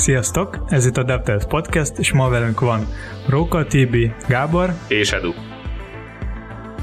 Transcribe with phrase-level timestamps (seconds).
[0.00, 0.64] Sziasztok!
[0.68, 2.86] Ez itt a DevTales Podcast, és ma velünk van
[3.28, 5.32] Róka, Tibi, Gábor és Edu.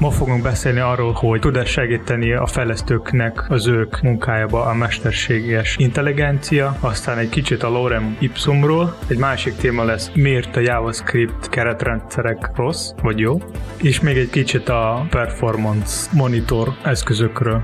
[0.00, 6.76] Ma fogunk beszélni arról, hogy tud-e segíteni a fejlesztőknek az ők munkájába a mesterséges intelligencia,
[6.80, 12.90] aztán egy kicsit a Lorem Ipsumról, egy másik téma lesz, miért a JavaScript keretrendszerek rossz
[13.02, 13.38] vagy jó,
[13.82, 17.62] és még egy kicsit a performance monitor eszközökről.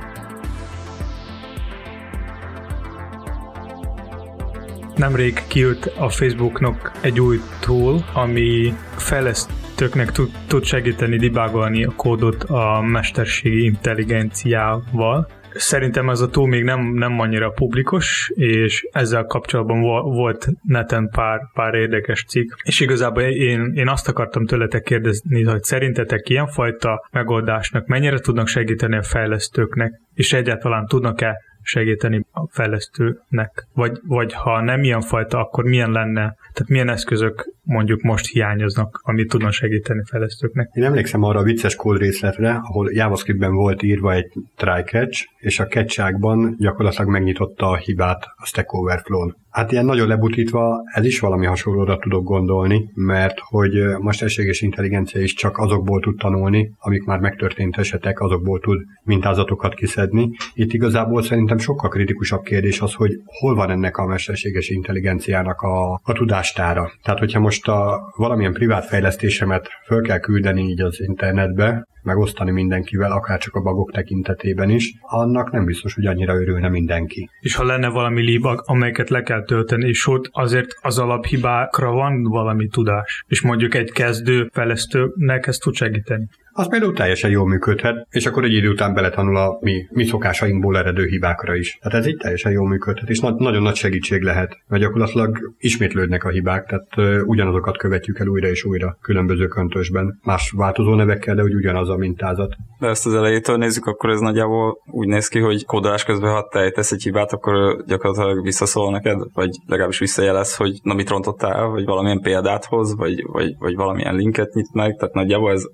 [4.96, 12.42] Nemrég kijött a Facebooknak egy új tool, ami fejlesztőknek tud, tud segíteni debugolni a kódot
[12.42, 15.28] a mesterségi intelligenciával.
[15.54, 21.40] Szerintem ez a tool még nem, nem annyira publikus, és ezzel kapcsolatban volt neten pár,
[21.54, 22.50] pár érdekes cikk.
[22.62, 28.96] És igazából én, én azt akartam tőletek kérdezni, hogy szerintetek ilyenfajta megoldásnak mennyire tudnak segíteni
[28.96, 33.66] a fejlesztőknek, és egyáltalán tudnak-e segíteni a fejlesztőnek?
[33.74, 39.00] Vagy, vagy ha nem ilyen fajta, akkor milyen lenne, tehát milyen eszközök mondjuk most hiányoznak,
[39.02, 40.70] amit tudnak segíteni fejlesztőknek?
[40.72, 45.66] Én emlékszem arra a vicces kódrészletre, ahol JavaScriptben volt írva egy try catch, és a
[45.66, 49.36] catch gyakorlatilag megnyitotta a hibát a Stack Overflow-n.
[49.54, 55.34] Hát ilyen nagyon lebutítva ez is valami hasonlóra tudok gondolni, mert hogy mesterséges intelligencia is
[55.34, 60.30] csak azokból tud tanulni, amik már megtörtént esetek, azokból tud mintázatokat kiszedni.
[60.54, 66.00] Itt igazából szerintem sokkal kritikusabb kérdés az, hogy hol van ennek a mesterséges intelligenciának a,
[66.02, 66.92] a tudástára.
[67.02, 73.12] Tehát, hogyha most a valamilyen privát fejlesztésemet föl kell küldeni így az internetbe, megosztani mindenkivel,
[73.12, 77.30] akár csak a bagok tekintetében is, annak nem biztos, hogy annyira örülne mindenki.
[77.40, 82.22] És ha lenne valami libag, amelyeket le kell tölteni, és ott azért az alaphibákra van
[82.22, 88.06] valami tudás, és mondjuk egy kezdő fejlesztőnek ezt tud segíteni az például teljesen jól működhet,
[88.10, 91.78] és akkor egy idő után beletanul a mi, mi szokásainkból eredő hibákra is.
[91.82, 96.24] Tehát ez így teljesen jól működhet, és na- nagyon nagy segítség lehet, mert gyakorlatilag ismétlődnek
[96.24, 100.20] a hibák, tehát uh, ugyanazokat követjük el újra és újra különböző köntösben.
[100.22, 102.54] Más változó nevekkel, de úgy ugyanaz a mintázat.
[102.78, 106.48] De ezt az elejétől nézzük, akkor ez nagyjából úgy néz ki, hogy kódolás közben, ha
[106.50, 111.66] te tesz egy hibát, akkor gyakorlatilag visszaszól neked, vagy legalábbis visszajelez, hogy na mit rontottál,
[111.66, 115.64] vagy valamilyen példát hoz, vagy, vagy, vagy valamilyen linket nyit meg, tehát nagyjából ez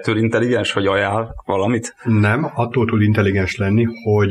[0.00, 1.94] ettől intelligens, hogy ajánl valamit?
[2.04, 4.30] Nem, attól tud intelligens lenni, hogy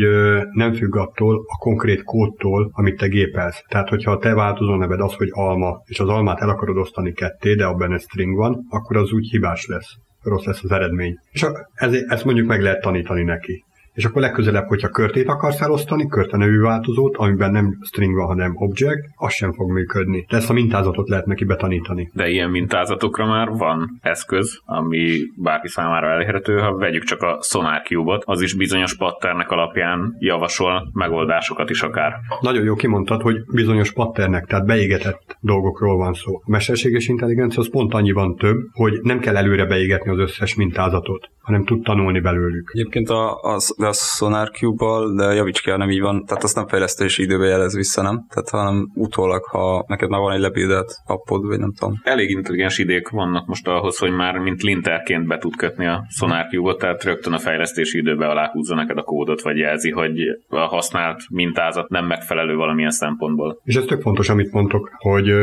[0.51, 3.63] nem függ attól a konkrét kódtól, amit te gépelsz.
[3.67, 7.13] Tehát, hogyha a te változó neved az, hogy alma, és az almát el akarod osztani
[7.13, 11.15] ketté, de abban egy string van, akkor az úgy hibás lesz rossz lesz az eredmény.
[11.31, 13.63] És ez, ezt mondjuk meg lehet tanítani neki
[13.99, 18.53] és akkor legközelebb, hogyha körtét akarsz elosztani, körte nevű változót, amiben nem string van, hanem
[18.55, 20.25] object, az sem fog működni.
[20.29, 22.09] De ezt a mintázatot lehet neki betanítani.
[22.13, 27.81] De ilyen mintázatokra már van eszköz, ami bárki számára elérhető, ha vegyük csak a Sonar
[27.81, 32.13] Cube-ot, az is bizonyos patternek alapján javasol megoldásokat is akár.
[32.41, 36.35] Nagyon jó kimondtad, hogy bizonyos patternek, tehát beégetett dolgokról van szó.
[36.35, 41.29] A mesterséges intelligencia az pont annyiban több, hogy nem kell előre beégetni az összes mintázatot,
[41.41, 42.71] hanem tud tanulni belőlük.
[42.73, 46.25] Egyébként a, az, a Sonar Cube-bal, de javíts ki, nem így van.
[46.25, 48.25] Tehát azt nem fejlesztési időbe jelez vissza, nem?
[48.29, 51.99] Tehát hanem utólag, ha neked már van egy lebildelt appod, vagy nem tudom.
[52.03, 56.45] Elég intelligens idék vannak most ahhoz, hogy már mint linterként be tud kötni a Sonar
[56.45, 61.21] Cube-ot, tehát rögtön a fejlesztési időbe aláhúzza neked a kódot, vagy jelzi, hogy a használt
[61.29, 63.59] mintázat nem megfelelő valamilyen szempontból.
[63.63, 65.33] És ez tök fontos, amit mondtok, hogy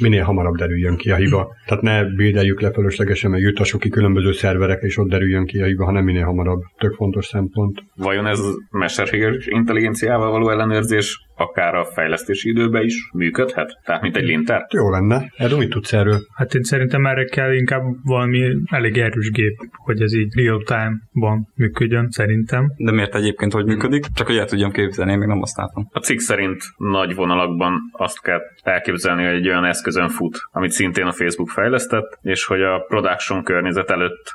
[0.00, 1.54] minél hamarabb derüljön ki a hiba.
[1.66, 5.64] Tehát ne bildeljük le fölöslegesen, meg jutassuk ki különböző szerverekre, és ott derüljön ki a
[5.64, 6.60] hiba, hanem minél hamarabb.
[6.78, 7.82] Tök fontos szempont.
[7.96, 8.40] Vajon ez
[8.70, 13.80] mesterséges intelligenciával való ellenőrzés akár a fejlesztési időben is működhet?
[13.84, 14.66] Tehát, mint egy linter?
[14.70, 15.32] Jó lenne.
[15.36, 16.18] Erről mit tudsz erről?
[16.34, 22.10] Hát én szerintem erre kell inkább valami elég erős gép, hogy ez így real-time-ban működjön,
[22.10, 22.72] szerintem.
[22.76, 24.04] De miért egyébként hogy működik?
[24.14, 25.88] Csak hogy el tudjam képzelni, én még nem azt látom.
[25.92, 31.06] A cikk szerint nagy vonalakban azt kell elképzelni, hogy egy olyan eszközön fut, amit szintén
[31.06, 34.34] a Facebook fejlesztett, és hogy a production környezet előtt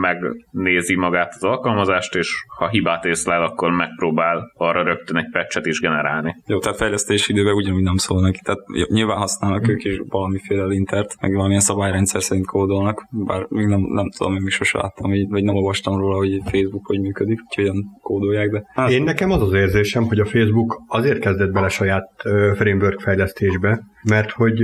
[0.00, 5.80] megnézi magát az alkalmazást, és ha hibát észlel, akkor megpróbál arra rögtön egy patchet is
[5.80, 6.35] generálni.
[6.46, 8.38] Jó, tehát fejlesztési időben ugyanúgy nem szól neki.
[8.42, 13.80] Tehát nyilván használnak ők is valamiféle lintert, meg valamilyen szabályrendszer szerint kódolnak, bár még nem,
[13.80, 17.64] nem tudom, én is sosem láttam, vagy nem olvastam róla, hogy Facebook hogy működik, hogy
[17.64, 18.62] olyan kódolják, de...
[18.74, 18.90] Hát.
[18.90, 22.10] Én nekem az az érzésem, hogy a Facebook azért kezdett bele saját
[22.54, 24.60] framework fejlesztésbe, mert hogy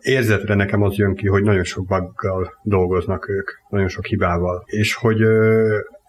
[0.00, 4.94] érzetre nekem az jön ki, hogy nagyon sok buggal dolgoznak ők, nagyon sok hibával, és
[4.94, 5.20] hogy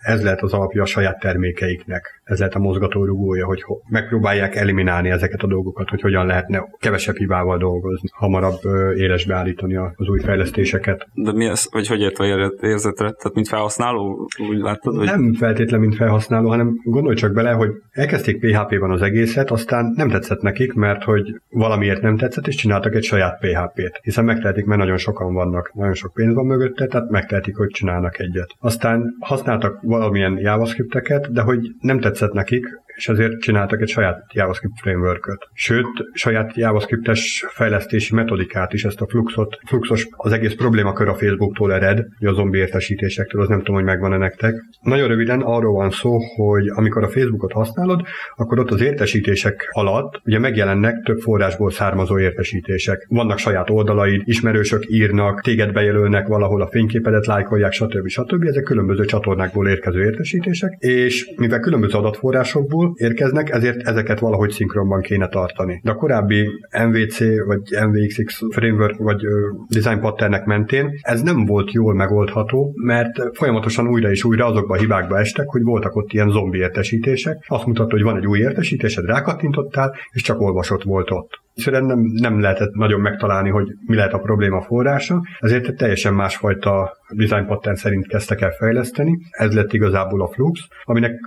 [0.04, 2.22] ez lehet az alapja a saját termékeiknek.
[2.24, 7.58] Ez lehet a mozgatórugója, hogy megpróbálják eliminálni ezeket a dolgokat, hogy hogyan lehetne kevesebb hibával
[7.58, 8.60] dolgozni, hamarabb
[8.96, 11.08] élesbe állítani az új fejlesztéseket.
[11.14, 13.12] De mi ez, vagy hogy értve érzetre?
[13.12, 14.96] Tehát mint felhasználó, úgy láttad?
[14.96, 15.06] Hogy...
[15.06, 20.10] Nem feltétlen, mint felhasználó, hanem gondolj csak bele, hogy elkezdték PHP-ban az egészet, aztán nem
[20.10, 24.00] tetszett nekik, mert hogy valamiért nem tetszett, és csináltak egy saját PHP-t.
[24.02, 28.20] Hiszen megtehetik, mert nagyon sokan vannak, nagyon sok pénz van mögötte, tehát megtehetik, hogy csinálnak
[28.20, 28.50] egyet.
[28.60, 34.80] Aztán használtak valamilyen JavaScript-eket, de hogy nem tetszett nekik, és ezért csináltak egy saját JavaScript
[34.82, 35.48] framework-öt.
[35.54, 41.74] Sőt, saját JavaScript-es fejlesztési metodikát is, ezt a fluxot, fluxos, az egész problémakör a Facebooktól
[41.74, 44.54] ered, a zombi értesítésektől, az nem tudom, hogy megvan-e nektek.
[44.82, 48.02] Nagyon röviden arról van szó, hogy amikor a Facebookot használod,
[48.36, 53.06] akkor ott az értesítések alatt ugye megjelennek több forrásból származó értesítések.
[53.10, 58.08] Vannak saját oldalaid, ismerősök írnak, téged bejelölnek valahol a fényképedet, lájkolják, stb.
[58.08, 58.44] stb.
[58.44, 65.02] Ezek különböző csatornákból érkező értesítések, és mivel különböző adatforrásokból Google érkeznek, ezért ezeket valahogy szinkronban
[65.02, 65.80] kéne tartani.
[65.84, 66.48] De a korábbi
[66.88, 69.22] MVC vagy MVXX framework vagy
[69.70, 74.78] design patternek mentén ez nem volt jól megoldható, mert folyamatosan újra és újra azokba a
[74.78, 77.46] hibákba estek, hogy voltak ott ilyen zombi értesítések.
[77.48, 81.42] Azt mutatta, hogy van egy új értesítésed, rákattintottál, és csak olvasott volt ott.
[81.56, 86.14] Egyszerűen nem, nem lehetett nagyon megtalálni, hogy mi lehet a probléma forrása, ezért egy teljesen
[86.14, 89.18] másfajta design pattern szerint kezdtek el fejleszteni.
[89.32, 91.20] Ez lett igazából a Flux, aminek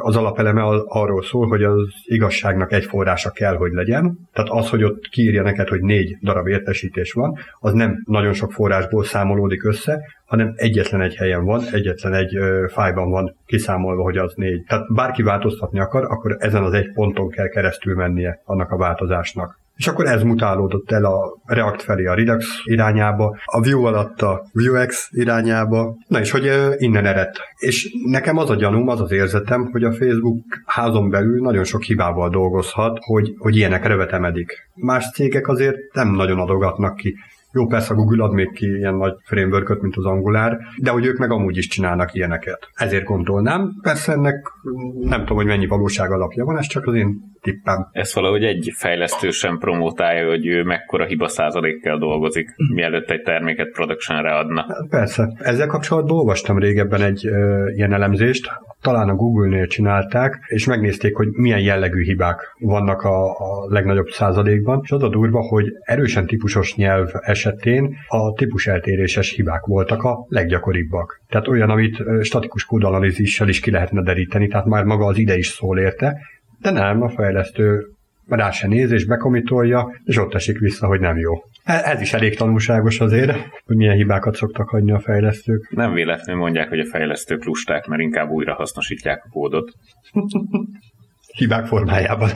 [0.00, 4.18] az alapeleme arról szól, hogy az igazságnak egy forrása kell, hogy legyen.
[4.32, 8.52] Tehát az, hogy ott kiírja neked, hogy négy darab értesítés van, az nem nagyon sok
[8.52, 12.38] forrásból számolódik össze, hanem egyetlen egy helyen van, egyetlen egy
[12.68, 14.64] fájban van kiszámolva, hogy az négy.
[14.66, 19.62] Tehát bárki változtatni akar, akkor ezen az egy ponton kell keresztül mennie annak a változásnak.
[19.76, 24.46] És akkor ez mutálódott el a React felé a Redux irányába, a Vue alatt a
[24.52, 27.40] Vuex irányába, na és hogy innen eredt.
[27.58, 31.82] És nekem az a gyanúm, az az érzetem, hogy a Facebook házon belül nagyon sok
[31.82, 34.70] hibával dolgozhat, hogy, hogy ilyenek revetemedik.
[34.74, 37.14] Más cégek azért nem nagyon adogatnak ki
[37.54, 41.06] jó, persze a Google ad még ki ilyen nagy framework mint az Angular, de hogy
[41.06, 42.68] ők meg amúgy is csinálnak ilyeneket.
[42.74, 43.72] Ezért gondolnám.
[43.82, 44.52] Persze ennek
[45.00, 47.88] nem tudom, hogy mennyi valóság alapja van, ez csak az én tippem.
[47.92, 53.70] Ez valahogy egy fejlesztő sem promotálja, hogy ő mekkora hiba százalékkel dolgozik, mielőtt egy terméket
[53.72, 54.66] productionre adna.
[54.88, 55.32] Persze.
[55.38, 58.50] Ezzel kapcsolatban olvastam régebben egy ö, ilyen elemzést,
[58.80, 64.80] talán a Google-nél csinálták, és megnézték, hogy milyen jellegű hibák vannak a, a legnagyobb százalékban,
[64.82, 70.26] és az a durva, hogy erősen típusos nyelv esetén a típus eltéréses hibák voltak a
[70.28, 71.20] leggyakoribbak.
[71.28, 75.46] Tehát olyan, amit statikus kódanalízissel is ki lehetne deríteni, tehát már maga az ide is
[75.46, 76.16] szól érte,
[76.64, 77.86] de nem, a fejlesztő
[78.28, 81.32] rá se néz, és bekomitolja, és ott esik vissza, hogy nem jó.
[81.64, 83.32] Ez is elég tanulságos azért,
[83.64, 85.68] hogy milyen hibákat szoktak hagyni a fejlesztők.
[85.70, 89.72] Nem véletlenül mondják, hogy a fejlesztők lusták, mert inkább újra hasznosítják a kódot.
[91.38, 92.30] hibák formájában.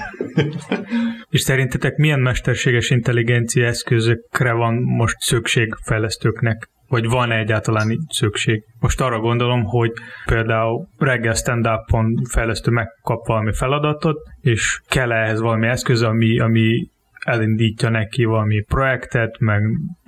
[1.31, 6.69] És szerintetek milyen mesterséges intelligencia eszközökre van most szükség fejlesztőknek?
[6.89, 8.65] Vagy van egyáltalán szükség?
[8.81, 9.93] Most arra gondolom, hogy
[10.27, 11.69] például reggel stand
[12.31, 16.91] fejlesztő megkap valami feladatot, és kell ehhez valami eszköz, ami, ami
[17.25, 19.63] elindítja neki valami projektet, meg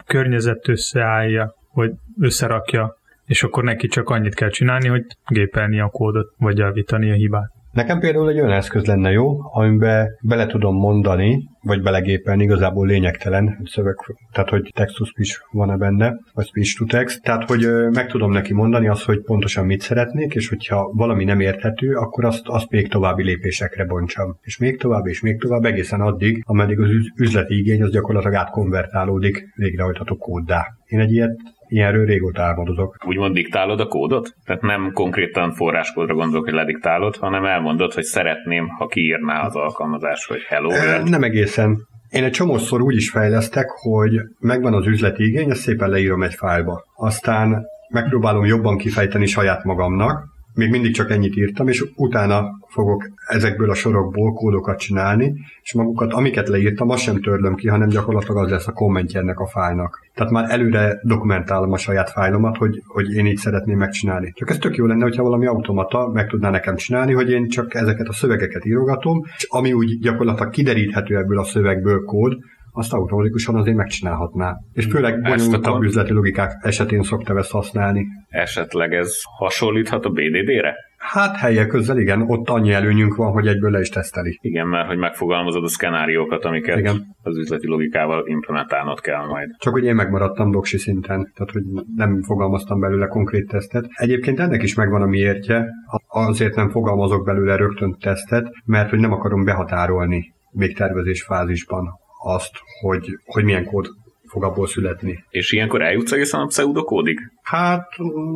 [0.07, 1.91] környezet összeállja, vagy
[2.21, 7.15] összerakja, és akkor neki csak annyit kell csinálni, hogy gépelni a kódot, vagy javítani a
[7.15, 7.60] hibát.
[7.73, 13.61] Nekem például egy olyan eszköz lenne jó, amiben bele tudom mondani, vagy belegépelni, igazából lényegtelen
[13.65, 13.95] szöveg,
[14.33, 18.33] tehát hogy text to speech van-e benne, vagy speech to text, tehát hogy meg tudom
[18.33, 22.71] neki mondani azt, hogy pontosan mit szeretnék, és hogyha valami nem érthető, akkor azt, azt
[22.71, 24.37] még további lépésekre bontsam.
[24.43, 29.53] És még tovább, és még tovább, egészen addig, ameddig az üzleti igény az gyakorlatilag átkonvertálódik
[29.55, 30.67] végrehajtható kóddá.
[30.87, 31.37] Én egy ilyet
[31.73, 32.97] Ilyenről régóta álmodozok.
[33.07, 34.35] Úgymond diktálod a kódot?
[34.45, 40.27] Tehát nem konkrétan forráskódra gondolok, hogy lediktálod, hanem elmondod, hogy szeretném, ha kiírná az alkalmazás,
[40.27, 41.09] hogy hello world.
[41.09, 41.77] Nem egészen.
[42.09, 46.35] Én egy csomószor úgy is fejlesztek, hogy megvan az üzleti igény, ezt szépen leírom egy
[46.35, 46.85] fájlba.
[46.95, 50.25] Aztán megpróbálom jobban kifejteni saját magamnak,
[50.55, 56.13] még mindig csak ennyit írtam, és utána fogok ezekből a sorokból kódokat csinálni, és magukat,
[56.13, 60.07] amiket leírtam, azt sem törlöm ki, hanem gyakorlatilag az lesz a kommentje ennek a fájlnak.
[60.15, 64.33] Tehát már előre dokumentálom a saját fájlomat, hogy, hogy én így szeretném megcsinálni.
[64.35, 67.75] Csak ez tök jó lenne, hogyha valami automata meg tudná nekem csinálni, hogy én csak
[67.75, 72.37] ezeket a szövegeket írogatom, és ami úgy gyakorlatilag kideríthető ebből a szövegből kód,
[72.73, 74.55] azt automatikusan azért megcsinálhatná.
[74.73, 75.85] És főleg bonyolultabb a...
[75.85, 78.07] üzleti logikák esetén szoktam ezt használni.
[78.29, 80.75] Esetleg ez hasonlíthat a BDD-re?
[81.01, 84.39] Hát helyek közel igen, ott annyi előnyünk van, hogy egyből le is teszteli.
[84.43, 87.17] Igen, mert hogy megfogalmazod a szkenáriókat, amiket Igen.
[87.23, 89.49] az üzleti logikával implementálnod kell majd.
[89.59, 91.63] Csak hogy én megmaradtam doksi szinten, tehát hogy
[91.97, 93.87] nem fogalmaztam belőle konkrét tesztet.
[93.91, 95.67] Egyébként ennek is megvan a miértje,
[96.07, 102.53] azért nem fogalmazok belőle rögtön tesztet, mert hogy nem akarom behatárolni még tervezés fázisban azt,
[102.81, 103.89] hogy, hogy milyen kód
[104.27, 105.25] fog abból születni.
[105.29, 107.19] És ilyenkor eljutsz egészen a pseudokódig?
[107.43, 107.89] Hát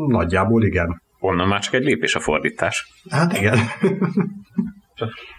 [0.06, 1.02] nagyjából igen.
[1.18, 2.86] Onnan már csak egy lépés a fordítás.
[3.10, 3.58] Hát igen.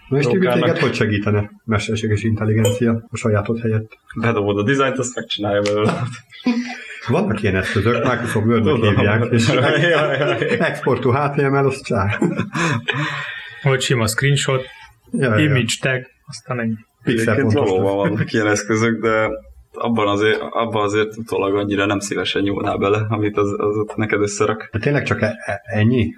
[0.08, 0.64] Na és Tibi, Prókálnak.
[0.64, 3.98] téged hogy segítene mesterséges intelligencia a sajátod helyett?
[4.20, 6.02] Bedobod a dizájnt, azt megcsinálja belőle.
[7.06, 8.96] Vannak ilyen eszközök, Microsoft Word-nek Tudom.
[8.96, 9.48] hívják, és
[10.58, 12.18] export to HTML, az csá.
[13.62, 14.64] Vagy sima screenshot,
[15.10, 15.38] ja.
[15.38, 16.76] image tag, aztán ennyi.
[17.06, 19.28] Egyébként valóban vannak ilyen eszközök, de
[19.76, 24.20] abban azért, abban azért utólag annyira nem szívesen nyúlnál bele, amit az, az ott neked
[24.20, 24.68] összerak.
[24.72, 26.14] De tényleg csak e- e- ennyi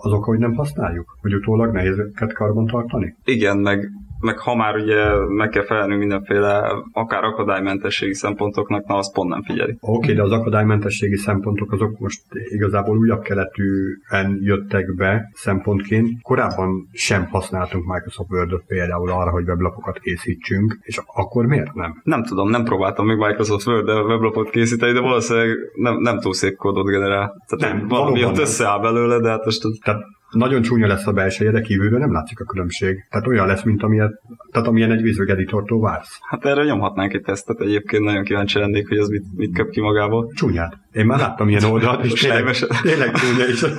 [0.00, 1.16] az oka, hogy nem használjuk?
[1.20, 3.14] Hogy utólag nehéz őket karban tartani?
[3.24, 9.12] Igen, meg, meg ha már ugye meg kell felelni mindenféle akár akadálymentességi szempontoknak, na azt
[9.12, 9.76] pont nem figyeli.
[9.80, 16.22] Oké, okay, de az akadálymentességi szempontok azok most igazából újabb keletűen jöttek be szempontként.
[16.22, 22.00] Korábban sem használtunk Microsoft Word-ot például arra, hogy weblapokat készítsünk, és akkor miért nem?
[22.04, 26.56] Nem tudom, nem próbáltam még Microsoft Word weblapot készíteni, de valószínűleg nem, nem túl szép
[26.56, 27.44] kódot generál.
[27.46, 31.50] Tehát Nem, valami ott összeáll belőle, de hát most Tehát nagyon csúnya lesz a belseje,
[31.50, 33.06] de kívülről nem látszik a különbség.
[33.10, 34.18] Tehát olyan lesz, mint amilyen,
[34.50, 36.18] tehát amilyen egy Visual Editortól vársz.
[36.28, 39.80] hát erre nyomhatnánk egy tesztet egyébként, nagyon kíváncsi lennék, hogy az mit, mit kap ki
[39.80, 40.32] magából.
[40.34, 40.78] Csúnyát.
[40.92, 43.64] Én már láttam ilyen oldalt, és tényleg, tényleg csúnya is.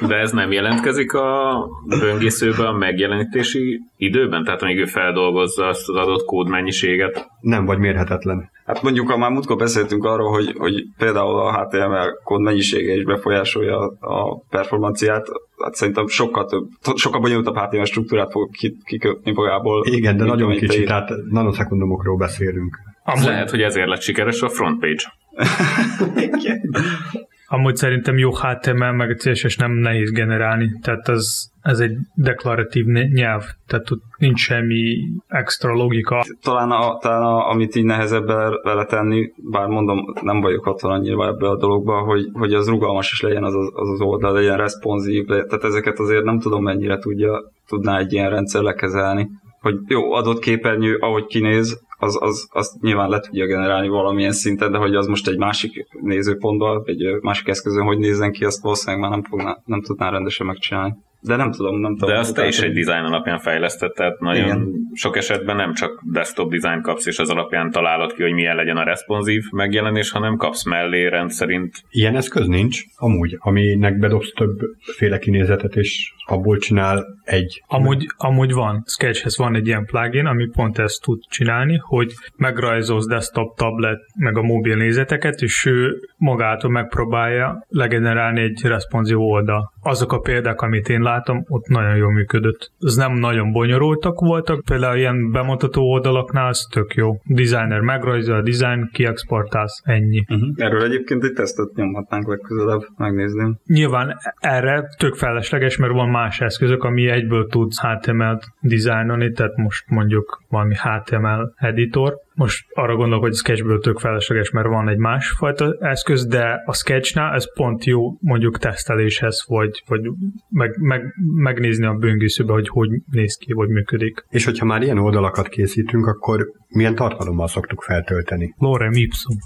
[0.00, 1.54] De ez nem jelentkezik a
[2.00, 4.44] böngészőben a megjelenítési időben?
[4.44, 7.26] Tehát amíg ő feldolgozza azt az adott kódmennyiséget?
[7.40, 8.50] Nem vagy mérhetetlen.
[8.66, 13.04] Hát mondjuk, ha már múltkor beszéltünk arról, hogy, hogy például a HTML kód mennyisége is
[13.04, 15.26] befolyásolja a performanciát,
[15.58, 19.84] hát szerintem sokkal több, sokkal bonyolultabb HTML struktúrát fog ki- kikötni magából.
[19.86, 20.86] Igen, de nagyon te kicsi, ír.
[20.86, 22.76] tehát nanoszekundumokról beszélünk.
[23.04, 25.02] Amúgy, lehet, hogy ezért lett sikeres a frontpage.
[27.54, 31.26] amúgy szerintem jó HTML meg CSS nem nehéz generálni, tehát ez,
[31.62, 34.96] ez egy deklaratív ny- nyelv, tehát ott nincs semmi
[35.28, 36.24] extra logika.
[36.42, 40.90] talán, a, talán a, amit így nehezebb el- vele tenni, bár mondom, nem vagyok otthon
[40.92, 44.32] annyira ebbe a dologba, hogy, hogy az rugalmas is legyen az az, az, az oldal,
[44.32, 49.28] legyen responsív, tehát ezeket azért nem tudom mennyire tudja, tudná egy ilyen rendszer lekezelni.
[49.60, 54.72] Hogy jó, adott képernyő, ahogy kinéz, az, az, azt nyilván le tudja generálni valamilyen szinten,
[54.72, 59.00] de hogy az most egy másik nézőpontban, egy másik eszközön hogy nézzen ki, azt valószínűleg
[59.00, 60.94] már nem, fogná, nem tudná rendesen megcsinálni.
[61.20, 62.14] De nem tudom, nem tudom.
[62.14, 64.90] De azt te is egy design alapján fejlesztett, tehát nagyon Igen.
[64.94, 68.76] sok esetben nem csak desktop design kapsz, és az alapján találod ki, hogy milyen legyen
[68.76, 75.74] a responsív megjelenés, hanem kapsz mellé rendszerint Ilyen eszköz nincs, amúgy, aminek bedobsz többféle kinézetet,
[75.74, 77.62] és abból csinál egy.
[77.66, 83.06] Amúgy, amúgy van, Sketchhez van egy ilyen plugin, ami pont ezt tud csinálni, hogy megrajzolsz
[83.06, 89.72] desktop, tablet, meg a mobil nézeteket, és ő magától megpróbálja legenerálni egy responsív oldal.
[89.82, 92.70] Azok a példák, amit én látom, ott nagyon jól működött.
[92.80, 97.16] Ez nem nagyon bonyolultak voltak, például ilyen bemutató oldalaknál ez tök jó.
[97.24, 100.24] Designer megrajzol, a design, kiexportálsz, ennyi.
[100.28, 100.48] Uh-huh.
[100.56, 103.56] Erről egyébként egy tesztet nyomhatnánk legközelebb, megnézném.
[103.66, 109.84] Nyilván erre tök felesleges, mert van más eszközök, ami egyből tudsz HTML-t dizájnolni, tehát most
[109.88, 112.14] mondjuk valami HTML editor.
[112.34, 116.74] Most arra gondolok, hogy a Sketchből tök felesleges, mert van egy másfajta eszköz, de a
[116.74, 120.00] Sketchnál ez pont jó mondjuk teszteléshez, vagy, vagy
[120.48, 121.02] meg, meg,
[121.34, 124.24] megnézni a böngészőbe, hogy hogy néz ki, vagy működik.
[124.28, 128.54] És hogyha már ilyen oldalakat készítünk, akkor milyen tartalommal szoktuk feltölteni?
[128.58, 129.36] Lorem ipsum.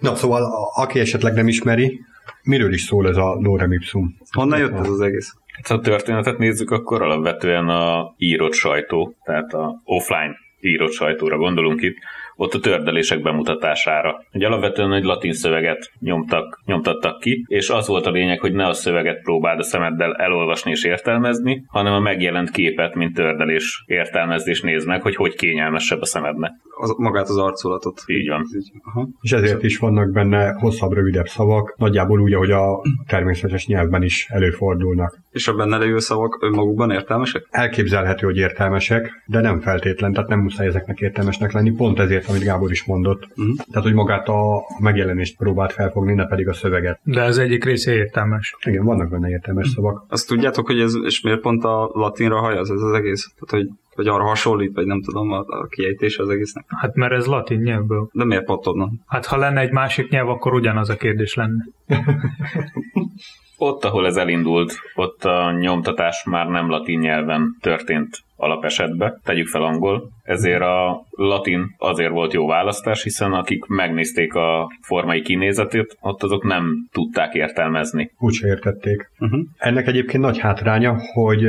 [0.00, 0.42] Na, szóval,
[0.74, 2.00] aki esetleg nem ismeri,
[2.42, 4.16] miről is szól ez a Lorem Ipsum?
[4.30, 5.34] Honnan jött ez az egész?
[5.68, 11.82] Ha a történetet nézzük, akkor alapvetően a írott sajtó, tehát a offline írott sajtóra gondolunk
[11.82, 11.96] itt,
[12.36, 14.24] ott a tördelések bemutatására.
[14.30, 18.66] Egy alapvetően egy latin szöveget nyomtak, nyomtattak ki, és az volt a lényeg, hogy ne
[18.66, 24.60] a szöveget próbáld a szemeddel elolvasni és értelmezni, hanem a megjelent képet, mint tördelés értelmezés
[24.60, 26.52] nézd meg, hogy hogy kényelmesebb a szemednek.
[26.76, 28.02] Az, magát az arculatot.
[28.06, 28.44] Így van.
[28.56, 29.08] Így, aha.
[29.20, 34.26] És ezért is vannak benne hosszabb, rövidebb szavak, nagyjából úgy, ahogy a természetes nyelvben is
[34.28, 35.18] előfordulnak.
[35.34, 37.46] És a benne lévő szavak önmagukban értelmesek?
[37.50, 42.42] Elképzelhető, hogy értelmesek, de nem feltétlen, tehát nem muszáj ezeknek értelmesnek lenni, pont ezért, amit
[42.42, 43.28] Gábor is mondott.
[43.36, 43.56] Uh-huh.
[43.70, 47.00] Tehát, hogy magát a megjelenést próbált felfogni, ne pedig a szöveget.
[47.02, 48.56] De az egyik része értelmes.
[48.66, 50.04] Igen, vannak benne értelmes szavak.
[50.08, 53.32] Azt tudjátok, hogy ez, és miért pont a latinra hajaz ez az egész?
[53.34, 56.64] Tehát, hogy, hogy arra hasonlít, vagy nem tudom, a, a kiejtés az egésznek.
[56.68, 58.08] Hát mert ez latin nyelvből.
[58.12, 59.02] De miért pont onnan?
[59.06, 61.64] Hát ha lenne egy másik nyelv, akkor ugyanaz a kérdés lenne.
[63.58, 69.62] ott, ahol ez elindult, ott a nyomtatás már nem latin nyelven történt alapesetbe, tegyük fel
[69.62, 76.22] angol, ezért a latin azért volt jó választás, hiszen akik megnézték a formai kinézetét, ott
[76.22, 78.10] azok nem tudták értelmezni.
[78.18, 79.10] Úgy értették.
[79.18, 79.40] Uh-huh.
[79.56, 81.48] Ennek egyébként nagy hátránya, hogy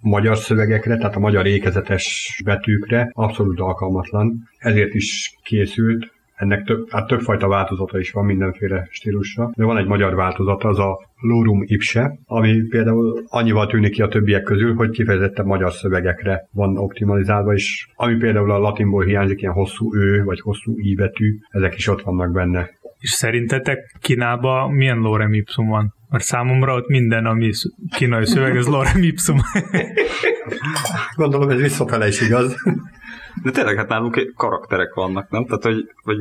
[0.00, 4.48] magyar szövegekre, tehát a magyar ékezetes betűkre abszolút alkalmatlan.
[4.58, 9.86] Ezért is készült ennek több, hát többfajta változata is van mindenféle stílusra, de van egy
[9.86, 14.90] magyar változata, az a Lorum Ipse, ami például annyival tűnik ki a többiek közül, hogy
[14.90, 20.40] kifejezetten magyar szövegekre van optimalizálva, és ami például a latinból hiányzik, ilyen hosszú ő, vagy
[20.40, 22.70] hosszú i betű, ezek is ott vannak benne.
[22.98, 25.94] És szerintetek Kínában milyen lorem ipsum van?
[26.08, 27.50] Mert számomra ott minden, ami
[27.96, 29.38] kínai szöveg, az lorem ipsum.
[31.16, 32.54] Gondolom ez visszafele is igaz.
[33.42, 35.44] De tényleg, hát nálunk karakterek vannak, nem?
[35.44, 36.16] Tehát, hogy, hogy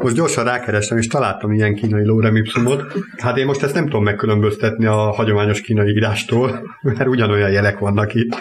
[0.00, 2.82] most gyorsan rákerestem, és találtam ilyen kínai lórem ipsumot.
[3.18, 8.14] Hát én most ezt nem tudom megkülönböztetni a hagyományos kínai írástól, mert ugyanolyan jelek vannak
[8.14, 8.36] itt.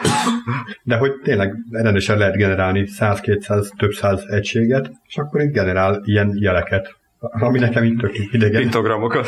[0.83, 6.33] De hogy tényleg rendesen lehet generálni 100-200, több száz egységet, és akkor itt generál ilyen
[6.39, 7.01] jeleket
[7.31, 8.61] ami nekem itt tök idegen.
[8.61, 9.27] Pintogramokat.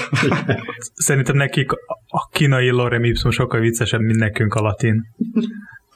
[0.94, 1.72] Szerintem nekik
[2.08, 5.08] a kínai lorem ipsum sokkal viccesebb, mint nekünk a latin.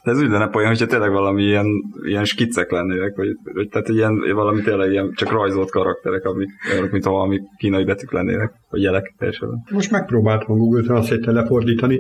[0.10, 1.66] De ez úgy lenne olyan, hogyha tényleg valami ilyen,
[2.04, 6.92] ilyen skiccek lennének, vagy, vagy tehát ilyen, valami tényleg ilyen csak rajzolt karakterek, amik olyanok,
[6.92, 9.50] mint valami kínai betűk lennének, vagy jelek teljesen.
[9.72, 12.00] Most megpróbáltam a Google Translate-tel lefordítani.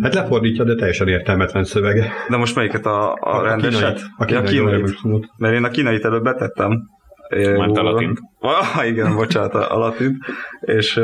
[0.00, 2.12] Hát lefordítja, de teljesen értelmetlen szövege.
[2.28, 4.00] De most melyiket a, a, a rendeset?
[4.16, 6.88] A kínai, a kínai, a kínai Mert én a kínait előbb betettem.
[7.28, 8.18] Mert a latint.
[8.40, 10.16] Ah, igen, bocsánat, a latint.
[10.60, 11.00] És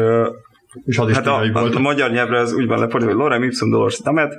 [0.85, 1.75] és az is hát a, volt.
[1.75, 4.35] A, magyar nyelvre ez úgy van lefordítva, hogy lorem ipsum dolors tamet,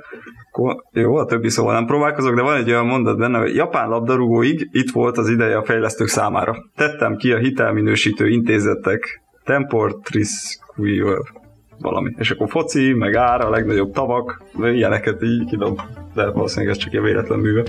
[0.92, 4.68] jó, a többi szóval nem próbálkozok, de van egy olyan mondat benne, hogy japán labdarúgóig
[4.72, 6.56] itt volt az ideje a fejlesztők számára.
[6.76, 10.58] Tettem ki a hitelminősítő intézetek Temportris
[11.78, 12.14] valami.
[12.18, 15.80] És akkor foci, meg ára, a legnagyobb tavak, ilyeneket így kidob.
[16.14, 17.62] De valószínűleg ez csak egy véletlen műve.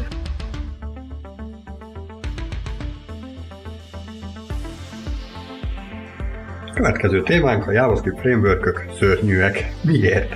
[6.76, 9.72] Következő témánk a JavaScript framework szörnyűek.
[9.84, 10.36] Miért?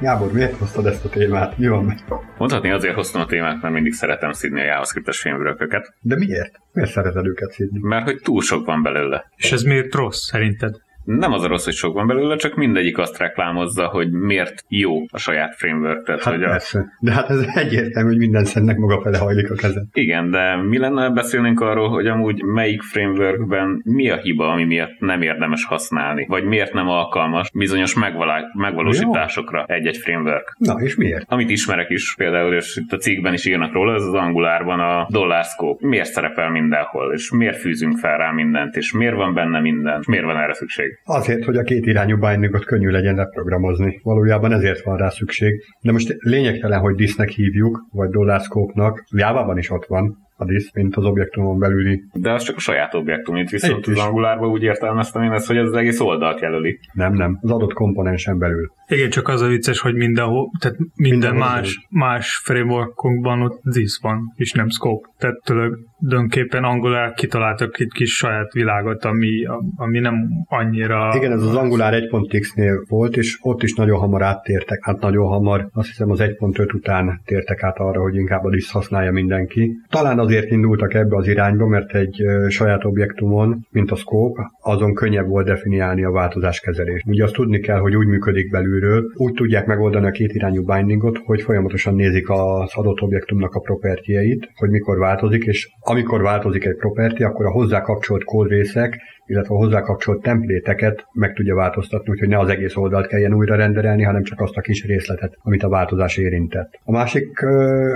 [0.00, 1.58] Gábor, miért hoztad ezt a témát?
[1.58, 1.98] Mi van meg?
[2.38, 6.60] Mondhatni azért hoztam a témát, mert mindig szeretem szidni a JavaScript-es framework De miért?
[6.72, 7.78] Miért szereted őket szidni?
[7.82, 9.30] Mert hogy túl sok van belőle.
[9.36, 10.74] És ez miért rossz szerinted?
[11.04, 15.04] Nem az a rossz, hogy sok van belőle, csak mindegyik azt reklámozza, hogy miért jó
[15.10, 16.04] a saját framework.
[16.04, 16.78] Tehát, hát hogy persze.
[16.78, 16.84] A...
[17.00, 19.84] De hát ez egyértelmű, hogy minden szennek maga fele hajlik a kezed.
[19.92, 24.98] Igen, de mi lenne, beszélnénk arról, hogy amúgy melyik frameworkben mi a hiba, ami miatt
[24.98, 30.54] nem érdemes használni, vagy miért nem alkalmas bizonyos megvalá- megvalósításokra egy-egy framework.
[30.58, 31.24] Na, és miért?
[31.28, 35.06] Amit ismerek is, például, és itt a cikkben is írnak róla, ez az Angularban a
[35.10, 35.86] dollar scope.
[35.86, 40.06] Miért szerepel mindenhol, és miért fűzünk fel rá mindent, és miért van benne minden, és
[40.06, 40.93] miért van erre szükség?
[41.04, 44.00] Azért, hogy a két irányú bindingot könnyű legyen leprogramozni.
[44.02, 45.64] Valójában ezért van rá szükség.
[45.80, 49.04] De most lényegtelen, hogy disznek hívjuk, vagy dollárszkópnak.
[49.10, 52.04] Jávában is ott van, a disz, mint az objektumon belüli.
[52.12, 55.56] De az csak a saját objektum, itt viszont az angulárban úgy értelmeztem én ezt, hogy
[55.56, 56.78] ez az egész oldalt jelöli.
[56.92, 58.72] Nem, nem, az adott komponensen belül.
[58.86, 64.00] Igen, csak az a vicces, hogy mindenhol, tehát minden, minden más, más frameworkunkban ott disz
[64.00, 65.08] van, és nem scope.
[65.18, 65.72] Tehát tőleg
[66.06, 69.28] dönképpen Angular kitaláltak egy kis saját világot, ami,
[69.76, 70.14] ami nem
[70.46, 71.12] annyira...
[71.16, 75.68] Igen, ez az Angular 1.x-nél volt, és ott is nagyon hamar áttértek, hát nagyon hamar,
[75.72, 79.76] azt hiszem az 1.5 után tértek át arra, hogy inkább a disz használja mindenki.
[79.88, 85.26] Talán azért indultak ebbe az irányba, mert egy saját objektumon, mint a scope, azon könnyebb
[85.26, 87.06] volt definiálni a változáskezelést.
[87.06, 91.18] Ugye azt tudni kell, hogy úgy működik belülről, úgy tudják megoldani a két irányú bindingot,
[91.24, 96.76] hogy folyamatosan nézik az adott objektumnak a propertieit, hogy mikor változik, és amikor változik egy
[96.76, 102.28] property, akkor a hozzá kapcsolt kódrészek, illetve a hozzá kapcsolt templéteket meg tudja változtatni, úgyhogy
[102.28, 105.68] ne az egész oldalt kelljen újra renderelni, hanem csak azt a kis részletet, amit a
[105.68, 106.78] változás érintett.
[106.84, 107.40] A másik,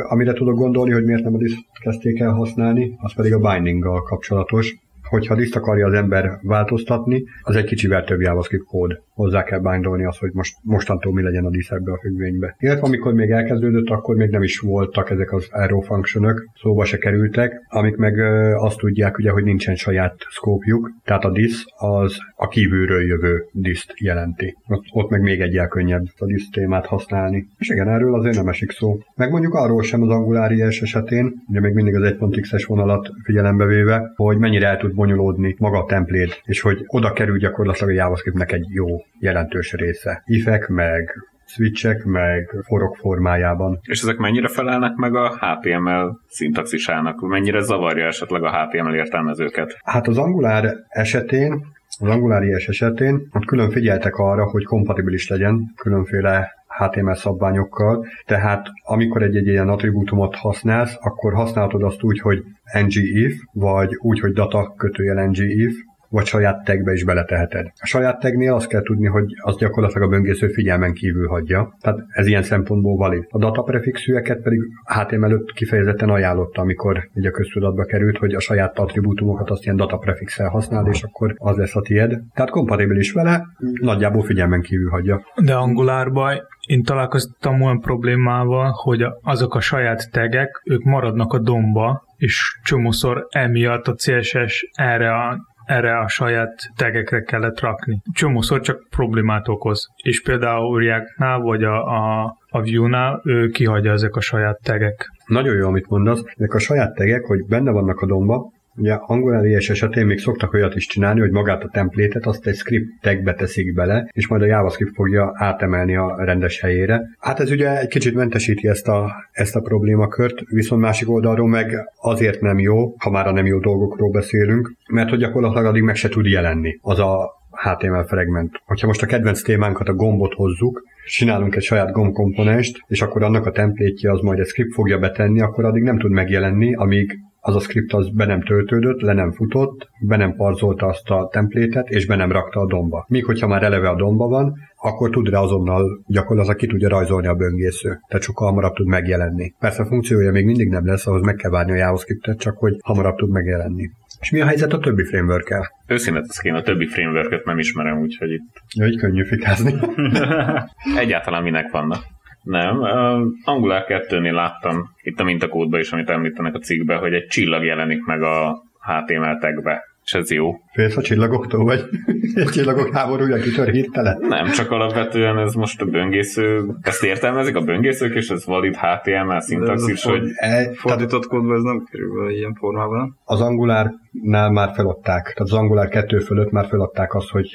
[0.09, 4.77] amire tudok gondolni, hogy miért nem disk kezdték el használni, az pedig a bindinggal kapcsolatos
[5.09, 9.01] hogyha diszt akarja az ember változtatni, az egy kicsivel több JavaScript kód.
[9.11, 12.57] Hozzá kell bindolni azt, hogy most, mostantól mi legyen a disz ebbe a függvénybe.
[12.59, 16.99] Illetve amikor még elkezdődött, akkor még nem is voltak ezek az arrow functionok, szóba se
[16.99, 18.19] kerültek, amik meg
[18.55, 23.93] azt tudják, ugye, hogy nincsen saját szkópjuk, tehát a disz az a kívülről jövő diszt
[24.01, 24.57] jelenti.
[24.67, 27.49] Ott, ott meg még egyel könnyebb a disz témát használni.
[27.59, 28.99] És igen, erről azért nem esik szó.
[29.15, 34.13] Meg mondjuk arról sem az Angular esetén, ugye még mindig az 1.x-es vonalat figyelembe véve,
[34.17, 38.53] hogy mennyire el tud bonyolódni maga a templét, és hogy oda kerül gyakorlatilag a JavaScriptnek
[38.53, 38.87] egy jó
[39.19, 40.23] jelentős része.
[40.27, 41.11] Ifek, meg
[41.47, 43.79] switchek, meg forog formájában.
[43.83, 47.21] És ezek mennyire felelnek meg a HTML szintaxisának?
[47.21, 49.79] Mennyire zavarja esetleg a HTML értelmezőket?
[49.85, 55.73] Hát az Angular esetén Az Angular IS esetén ott külön figyeltek arra, hogy kompatibilis legyen
[55.77, 62.45] különféle HTML szabványokkal, tehát amikor egy, egy ilyen attribútumot használsz, akkor használhatod azt úgy, hogy
[62.73, 65.75] ngif, vagy úgy, hogy data kötőjel ngif,
[66.09, 67.67] vagy saját tagbe is beleteheted.
[67.67, 71.77] A saját tagnél azt kell tudni, hogy az gyakorlatilag a böngésző figyelmen kívül hagyja.
[71.81, 73.25] Tehát ez ilyen szempontból valid.
[73.29, 78.41] A data prefixűeket pedig HTML előtt kifejezetten ajánlotta, amikor így a köztudatba került, hogy a
[78.41, 82.21] saját attribútumokat azt ilyen data prefixel használ, és akkor az lesz a tied.
[82.35, 83.47] Tehát kompatibilis vele,
[83.81, 85.23] nagyjából figyelmen kívül hagyja.
[85.45, 92.05] De Angularban én találkoztam olyan problémával, hogy azok a saját tegek, ők maradnak a domba,
[92.17, 95.39] és csomószor emiatt a CSS erre a
[95.69, 98.01] erre a saját tegekre kellett rakni.
[98.13, 99.87] Csomószor csak problémát okoz.
[100.03, 105.07] És például React-nál vagy a, a, a Vue-nál ő kihagyja ezek a saját tegek.
[105.27, 106.23] Nagyon jó, amit mondasz.
[106.37, 110.53] Ezek a saját tegek, hogy benne vannak a domba, Ugye Angular IS esetén még szoktak
[110.53, 114.43] olyat is csinálni, hogy magát a templétet azt egy script tagbe teszik bele, és majd
[114.43, 117.03] a JavaScript fogja átemelni a rendes helyére.
[117.19, 121.91] Hát ez ugye egy kicsit mentesíti ezt a, ezt a problémakört, viszont másik oldalról meg
[122.01, 125.97] azért nem jó, ha már a nem jó dolgokról beszélünk, mert hogy gyakorlatilag addig meg
[125.97, 128.63] se tud jelenni az a HTML fragment.
[128.67, 133.47] Hogyha most a kedvenc témánkat, a gombot hozzuk, csinálunk egy saját gombkomponenst, és akkor annak
[133.47, 137.55] a templétje az majd egy script fogja betenni, akkor addig nem tud megjelenni, amíg az
[137.55, 141.89] a script az be nem töltődött, le nem futott, be nem parzolta azt a templétet,
[141.89, 143.05] és be nem rakta a domba.
[143.09, 147.27] Míg hogyha már eleve a domba van, akkor tud rá azonnal gyakorlatilag ki tudja rajzolni
[147.27, 148.01] a böngésző.
[148.09, 149.55] Tehát sokkal hamarabb tud megjelenni.
[149.59, 152.77] Persze a funkciója még mindig nem lesz, ahhoz meg kell várni a JavaScriptet, csak hogy
[152.83, 153.91] hamarabb tud megjelenni.
[154.21, 155.71] És mi a helyzet a többi framework-kel?
[155.87, 158.63] Őszintén én a többi framework nem ismerem, úgyhogy itt...
[158.75, 159.75] Ja, így könnyű fikázni.
[161.03, 162.03] Egyáltalán minek vannak.
[162.49, 167.27] Nem, uh, Angular 2-nél láttam itt a mintakódban is, amit említenek a cikkbe, hogy egy
[167.27, 170.55] csillag jelenik meg a HTML tagbe és ez jó.
[170.73, 171.85] Félsz a csillagoktól, vagy
[172.35, 174.19] egy csillagok háborúja kitör hirtelen?
[174.21, 179.41] Nem, csak alapvetően ez most a böngésző, ezt értelmezik a böngészők, és ez valid HTML
[179.41, 180.23] szintaxis, hogy...
[180.35, 183.19] E, fordított kódban ez nem kerül ilyen formában.
[183.25, 187.49] Az Angularnál már feladták, tehát az Angular 2 fölött már feladták azt, hogy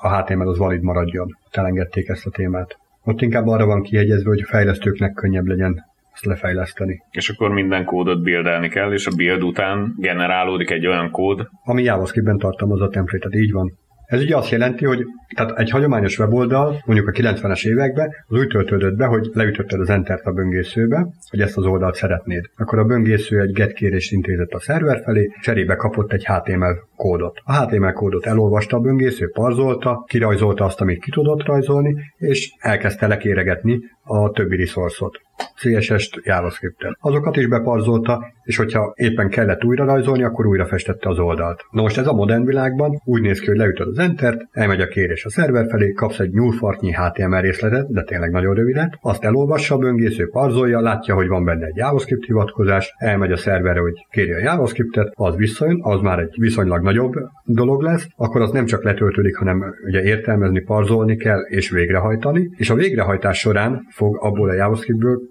[0.00, 1.38] a HTML az valid maradjon.
[1.50, 2.78] Elengedték ezt a témát.
[3.04, 7.02] Ott inkább arra van kiegyezve, hogy a fejlesztőknek könnyebb legyen ezt lefejleszteni.
[7.10, 11.82] És akkor minden kódot buildelni kell, és a build után generálódik egy olyan kód, ami
[11.82, 13.78] JavaScript-ben tartalmazza a template így van.
[14.06, 18.46] Ez ugye azt jelenti, hogy tehát egy hagyományos weboldal, mondjuk a 90-es években, az úgy
[18.46, 22.44] töltődött be, hogy leütötted az Entert a böngészőbe, hogy ezt az oldalt szeretnéd.
[22.56, 27.40] Akkor a böngésző egy get kérést intézett a szerver felé, cserébe kapott egy HTML kódot.
[27.44, 33.06] A HTML kódot elolvasta a böngésző, parzolta, kirajzolta azt, amit ki tudott rajzolni, és elkezdte
[33.06, 35.20] lekéregetni a többi resource-ot.
[35.56, 36.96] CSS-t, JavaScript-et.
[37.00, 41.64] Azokat is beparzolta, és hogyha éppen kellett újra rajzolni, akkor újra festette az oldalt.
[41.70, 44.86] Na most ez a modern világban úgy néz ki, hogy leütöd az Entert, elmegy a
[44.86, 49.74] kérés a szerver felé, kapsz egy nyúlfartnyi HTML részletet, de tényleg nagyon rövidet, azt elolvassa
[49.74, 54.32] a böngésző, parzolja, látja, hogy van benne egy JavaScript hivatkozás, elmegy a szerverre, hogy kéri
[54.32, 57.12] a JavaScriptet, az visszajön, az már egy viszonylag nagyobb
[57.44, 62.70] dolog lesz, akkor az nem csak letöltődik, hanem ugye értelmezni, parzolni kell és végrehajtani, és
[62.70, 65.23] a végrehajtás során fog abból a JavaScriptből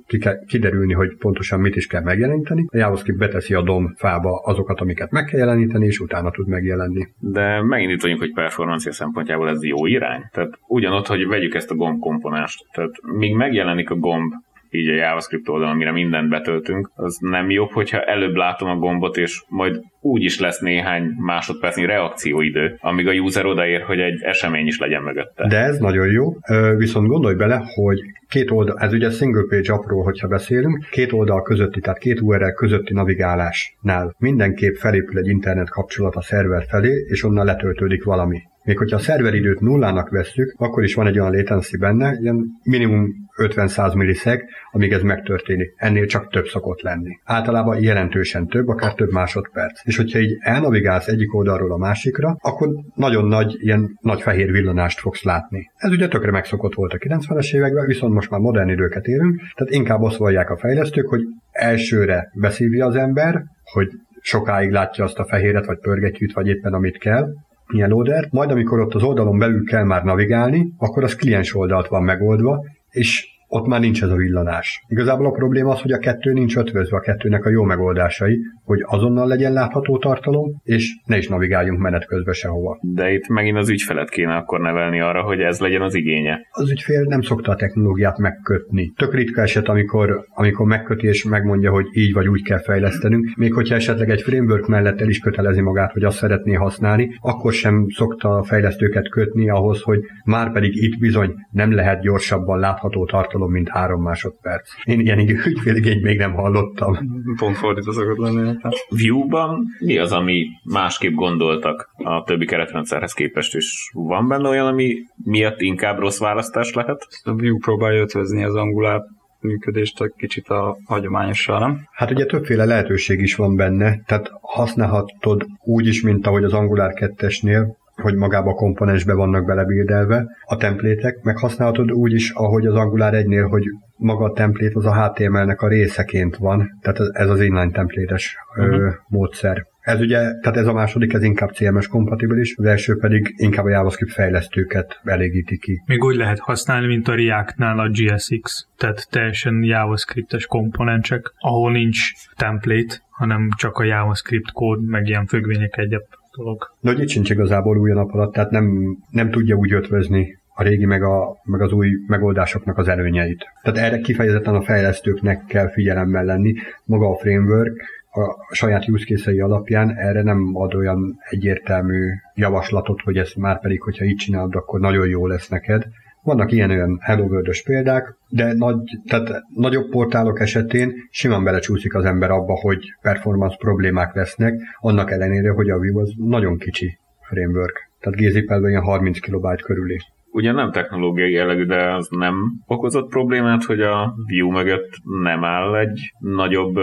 [0.47, 2.65] kiderülni, hogy pontosan mit is kell megjeleníteni.
[2.67, 7.07] A JavaScript beteszi a DOM fába azokat, amiket meg kell jeleníteni, és utána tud megjelenni.
[7.19, 10.21] De megint itt vagyunk, hogy performancia szempontjából ez jó irány.
[10.31, 12.65] Tehát ugyanott, hogy vegyük ezt a gomb komponást.
[12.71, 14.31] Tehát míg megjelenik a gomb
[14.73, 19.17] így a JavaScript oldalon, amire mindent betöltünk, az nem jobb, hogyha előbb látom a gombot,
[19.17, 24.67] és majd úgy is lesz néhány másodpercnyi reakcióidő, amíg a user odaér, hogy egy esemény
[24.67, 25.47] is legyen mögötte.
[25.47, 26.33] De ez nagyon jó,
[26.77, 31.41] viszont gondolj bele, hogy két oldal, ez ugye single page apról, hogyha beszélünk, két oldal
[31.41, 37.23] közötti, tehát két URL közötti navigálásnál mindenképp felépül egy internet kapcsolat a szerver felé, és
[37.23, 38.41] onnan letöltődik valami.
[38.63, 43.07] Még hogyha a szerveridőt nullának vesszük, akkor is van egy olyan latency benne, ilyen minimum
[43.37, 45.73] 50-100 milliszek, amíg ez megtörténik.
[45.75, 47.19] Ennél csak több szokott lenni.
[47.23, 49.79] Általában jelentősen több, akár több másodperc.
[49.83, 54.99] És hogyha így elnavigálsz egyik oldalról a másikra, akkor nagyon nagy, ilyen nagy fehér villanást
[54.99, 55.71] fogsz látni.
[55.75, 59.73] Ez ugye tökre megszokott volt a 90-es években, viszont most már modern időket élünk, tehát
[59.73, 61.21] inkább azt vallják a fejlesztők, hogy
[61.51, 63.87] elsőre beszívja az ember, hogy
[64.21, 67.27] sokáig látja azt a fehéret, vagy pörgetyűt, vagy éppen amit kell,
[67.67, 71.87] ilyen loader, majd amikor ott az oldalon belül kell már navigálni, akkor az kliens oldalt
[71.87, 74.83] van megoldva, és ott már nincs ez a villanás.
[74.87, 78.79] Igazából a probléma az, hogy a kettő nincs ötvözve, a kettőnek a jó megoldásai, hogy
[78.85, 82.77] azonnal legyen látható tartalom, és ne is navigáljunk menet közben sehova.
[82.81, 86.39] De itt megint az ügyfelet kéne akkor nevelni arra, hogy ez legyen az igénye.
[86.51, 88.93] Az ügyfél nem szokta a technológiát megkötni.
[88.95, 93.53] Tök ritka eset, amikor, amikor megköti és megmondja, hogy így vagy úgy kell fejlesztenünk, még
[93.53, 97.85] hogyha esetleg egy framework mellett el is kötelezi magát, hogy azt szeretné használni, akkor sem
[97.89, 103.42] szokta a fejlesztőket kötni ahhoz, hogy már pedig itt bizony nem lehet gyorsabban látható tartalom,
[103.47, 104.69] mint három másodperc.
[104.83, 106.97] Én ilyen ügyféligényt még nem hallottam.
[107.37, 108.57] Pont fordítva szokott lenni.
[108.61, 108.73] Hát.
[108.89, 114.95] Vue-ban mi az, ami másképp gondoltak a többi keretrendszerhez képest, és van benne olyan, ami
[115.23, 117.07] miatt inkább rossz választás lehet?
[117.23, 119.01] A Vue próbálja ötvözni az Angular
[119.43, 121.87] működést egy kicsit a hagyományossal, nem?
[121.91, 126.93] Hát ugye többféle lehetőség is van benne, tehát használhatod úgy is, mint ahogy az Angular
[126.95, 127.65] 2-esnél,
[128.01, 133.13] hogy magába a komponensbe vannak belebildelve a templétek, meg használhatod úgy is, ahogy az Angular
[133.15, 133.63] 1-nél, hogy
[133.95, 138.93] maga a templét az a HTML-nek a részeként van, tehát ez az inline templétes uh-huh.
[139.07, 139.65] módszer.
[139.79, 143.69] Ez ugye, tehát ez a második, ez inkább CMS kompatibilis, az első pedig inkább a
[143.69, 145.81] JavaScript fejlesztőket elégíti ki.
[145.85, 151.97] Még úgy lehet használni, mint a React-nál a GSX, tehát teljesen JavaScriptes komponensek, ahol nincs
[152.35, 156.03] template, hanem csak a JavaScript kód, meg ilyen függvények egyéb
[156.37, 156.71] dolog.
[156.81, 161.03] Itt sincs igazából új nap alatt, tehát nem, nem tudja úgy ötvözni a régi meg,
[161.03, 163.45] a, meg az új megoldásoknak az előnyeit.
[163.61, 166.53] Tehát erre kifejezetten a fejlesztőknek kell figyelemmel lenni.
[166.85, 167.81] Maga a framework
[168.15, 174.05] a saját use alapján erre nem ad olyan egyértelmű javaslatot, hogy ezt már pedig, hogyha
[174.05, 175.83] így csinálod, akkor nagyon jó lesz neked.
[176.23, 182.31] Vannak ilyen-olyan Hello world példák, de nagy, tehát nagyobb portálok esetén simán belecsúszik az ember
[182.31, 187.91] abba, hogy performance problémák lesznek, annak ellenére, hogy a Vue az nagyon kicsi framework.
[187.99, 189.99] Tehát gzip ilyen 30 kilobájt körüli.
[190.31, 194.89] Ugye nem technológiai jellegű, de az nem okozott problémát, hogy a Vue mögött
[195.23, 196.75] nem áll egy nagyobb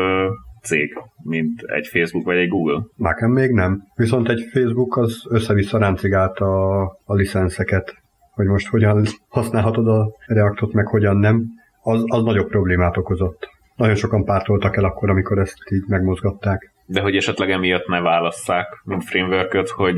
[0.62, 2.82] cég, mint egy Facebook vagy egy Google?
[2.96, 3.82] Nekem még nem.
[3.94, 7.99] Viszont egy Facebook az össze-vissza ráncigálta a, a licenszeket
[8.40, 11.44] hogy most hogyan használhatod a Reactot, meg hogyan nem,
[11.82, 13.48] az, az nagyobb problémát okozott.
[13.76, 16.72] Nagyon sokan pártoltak el akkor, amikor ezt így megmozgatták.
[16.86, 19.96] De hogy esetleg emiatt ne válasszák, mint framework hogy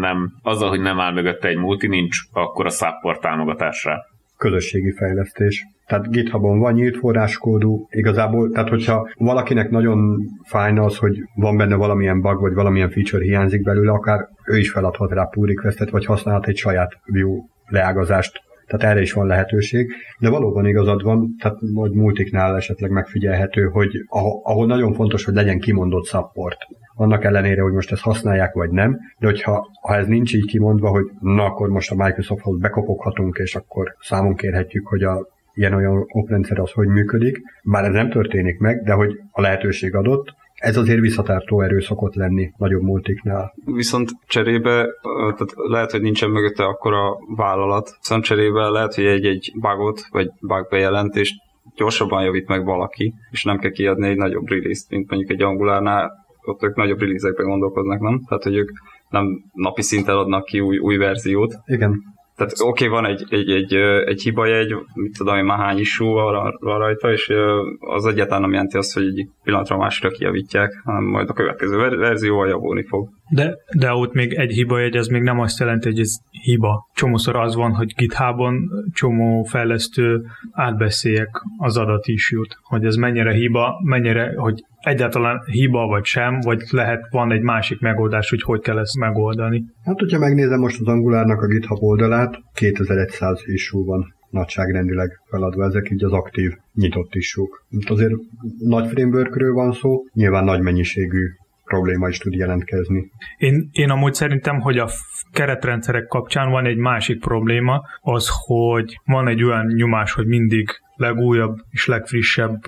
[0.00, 4.04] nem, azzal, hogy nem áll mögötte egy multi, nincs akkor a support támogatásra.
[4.36, 5.66] Közösségi fejlesztés.
[5.86, 11.74] Tehát GitHubon van nyílt forráskódú, igazából, tehát hogyha valakinek nagyon fájna az, hogy van benne
[11.74, 16.04] valamilyen bug, vagy valamilyen feature hiányzik belőle, akár ő is feladhat rá pull requestet, vagy
[16.04, 21.58] használhat egy saját view leágazást, tehát erre is van lehetőség, de valóban igazad van, tehát
[21.72, 24.04] vagy multiknál esetleg megfigyelhető, hogy
[24.42, 26.58] ahol nagyon fontos, hogy legyen kimondott support.
[26.94, 30.88] Annak ellenére, hogy most ezt használják, vagy nem, de hogyha ha ez nincs így kimondva,
[30.88, 36.58] hogy na akkor most a Microsofthoz bekopoghatunk, és akkor számon kérhetjük, hogy a ilyen-olyan oprendszer
[36.58, 41.00] az hogy működik, bár ez nem történik meg, de hogy a lehetőség adott, ez azért
[41.00, 43.54] visszatartó erő szokott lenni nagyobb multiknál.
[43.64, 50.00] Viszont cserébe, tehát lehet, hogy nincsen mögötte akkora vállalat, viszont cserébe lehet, hogy egy-egy bugot,
[50.10, 51.34] vagy bug bejelentést
[51.76, 56.12] gyorsabban javít meg valaki, és nem kell kiadni egy nagyobb release-t, mint mondjuk egy Angularnál,
[56.44, 58.20] ott ők nagyobb release-ekben gondolkoznak, nem?
[58.28, 58.70] Tehát, hogy ők
[59.08, 61.54] nem napi szinten adnak ki új, új verziót.
[61.66, 62.02] Igen.
[62.40, 63.74] Tehát oké, okay, van egy, egy, egy,
[64.04, 67.32] egy hibajegy, mit tudom én, már hány isú van, van rajta, és
[67.78, 72.48] az egyáltalán nem jelenti azt, hogy egy pillanatra másra kijavítják, hanem majd a következő verzióval
[72.48, 73.08] javulni fog.
[73.30, 76.88] De, de ott még egy hiba egy, ez még nem azt jelenti, hogy ez hiba.
[76.94, 83.80] Csomószor az van, hogy GitHubon csomó fejlesztő átbeszéljek az adat jut, hogy ez mennyire hiba,
[83.84, 88.78] mennyire, hogy egyáltalán hiba vagy sem, vagy lehet, van egy másik megoldás, hogy hogy kell
[88.78, 89.64] ezt megoldani.
[89.84, 95.90] Hát, hogyha megnézem most az Angularnak a GitHub oldalát, 2100 issue van nagyságrendileg feladva, ezek
[95.90, 97.64] így az aktív nyitott issúk.
[97.88, 98.12] Azért
[98.58, 101.26] nagy frameworkről van szó, nyilván nagy mennyiségű
[101.70, 103.10] probléma is tud jelentkezni.
[103.36, 104.88] Én, én amúgy szerintem, hogy a
[105.32, 111.56] keretrendszerek kapcsán van egy másik probléma, az, hogy van egy olyan nyomás, hogy mindig legújabb
[111.70, 112.58] és legfrissebb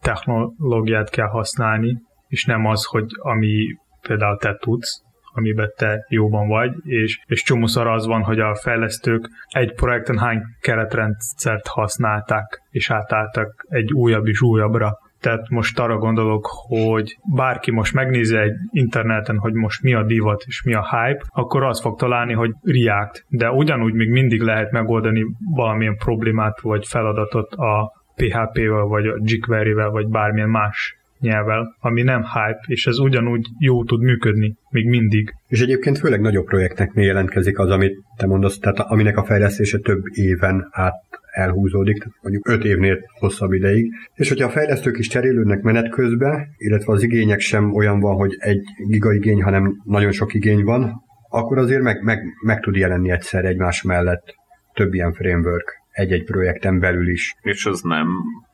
[0.00, 1.96] technológiát kell használni,
[2.28, 3.66] és nem az, hogy ami
[4.00, 5.02] például te tudsz,
[5.34, 10.42] amiben te jóban vagy, és, és csomószor az van, hogy a fejlesztők egy projekten hány
[10.60, 14.98] keretrendszert használták, és átálltak egy újabb és újabbra.
[15.24, 20.42] Tehát most arra gondolok, hogy bárki most megnézi egy interneten, hogy most mi a divat
[20.46, 23.24] és mi a hype, akkor azt fog találni, hogy React.
[23.28, 29.90] De ugyanúgy még mindig lehet megoldani valamilyen problémát vagy feladatot a PHP-vel, vagy a jQuery-vel,
[29.90, 35.34] vagy bármilyen más nyelvvel, ami nem hype, és ez ugyanúgy jó tud működni, még mindig.
[35.46, 40.02] És egyébként főleg nagyobb projekteknél jelentkezik az, amit te mondasz, tehát aminek a fejlesztése több
[40.12, 40.94] éven át
[41.34, 43.92] elhúzódik, mondjuk 5 évnél hosszabb ideig.
[44.14, 48.36] És hogyha a fejlesztők is cserélődnek menet közben, illetve az igények sem olyan van, hogy
[48.38, 53.44] egy gigaigény, hanem nagyon sok igény van, akkor azért meg, meg, meg tud jelenni egyszer
[53.44, 54.34] egymás mellett
[54.74, 57.34] több ilyen framework egy-egy projekten belül is.
[57.40, 58.08] És az nem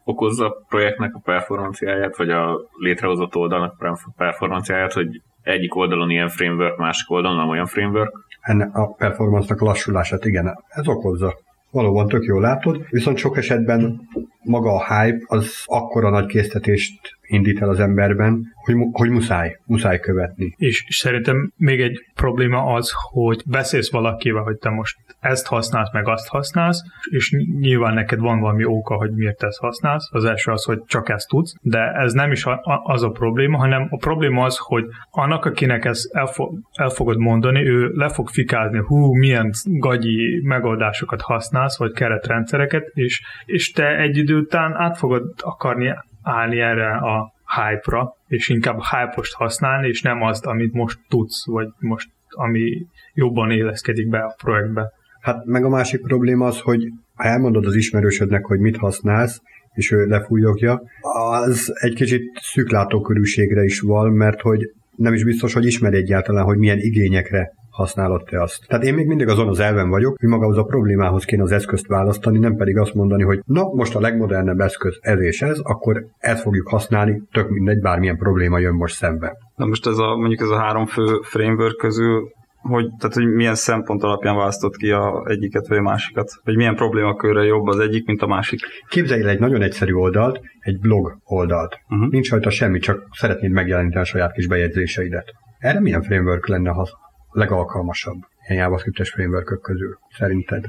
[0.04, 6.76] okozza a projektnek a performanciáját, vagy a létrehozott oldalnak performanciáját, hogy egyik oldalon ilyen framework,
[6.76, 8.12] másik oldalon nem olyan framework?
[8.40, 11.38] Ennek a performance-nak lassulását, igen, ez okozza.
[11.70, 14.08] Valóban tök jól látod, viszont sok esetben
[14.42, 20.00] maga a hype az akkora nagy késztetést indít el az emberben, hogy, hogy muszáj, muszáj
[20.00, 20.54] követni.
[20.56, 26.08] És szerintem még egy probléma az, hogy beszélsz valakivel, hogy te most ezt használsz, meg
[26.08, 30.08] azt használsz, és nyilván neked van valami oka, hogy miért ezt használsz.
[30.12, 32.44] Az első az, hogy csak ezt tudsz, de ez nem is
[32.82, 36.28] az a probléma, hanem a probléma az, hogy annak, akinek ezt el,
[36.72, 43.22] el fogod mondani, ő le fog fikázni, hú, milyen gagyi megoldásokat használsz, vagy keretrendszereket, és,
[43.44, 49.34] és te egy idő után át fogod akarni állni erre a hype-ra, és inkább hype-ost
[49.34, 54.92] használni, és nem azt, amit most tudsz, vagy most ami jobban éleszkedik be a projektbe.
[55.20, 59.40] Hát meg a másik probléma az, hogy ha elmondod az ismerősödnek, hogy mit használsz,
[59.74, 65.66] és ő lefújogja, az egy kicsit szűklátókörűségre is van, mert hogy nem is biztos, hogy
[65.66, 68.66] ismeri egyáltalán, hogy milyen igényekre használod te azt.
[68.66, 71.52] Tehát én még mindig azon az elven vagyok, hogy maga az a problémához kéne az
[71.52, 75.58] eszközt választani, nem pedig azt mondani, hogy na, most a legmodernebb eszköz ez és ez,
[75.58, 79.36] akkor ezt fogjuk használni, tök mindegy, bármilyen probléma jön most szembe.
[79.56, 83.54] Na most ez a, mondjuk ez a három fő framework közül hogy, tehát, hogy milyen
[83.54, 86.30] szempont alapján választott ki a egyiket vagy a másikat?
[86.44, 88.60] Vagy milyen problémakörre jobb az egyik, mint a másik?
[88.88, 91.80] Képzelj el egy nagyon egyszerű oldalt, egy blog oldalt.
[91.88, 92.10] Uh-huh.
[92.10, 95.34] Nincs rajta semmi, csak szeretnéd megjeleníteni a saját kis bejegyzéseidet.
[95.58, 96.88] Erre milyen framework lenne ha
[97.30, 98.18] legalkalmasabb
[98.48, 100.64] ilyen JavaScript-es framework közül, szerinted?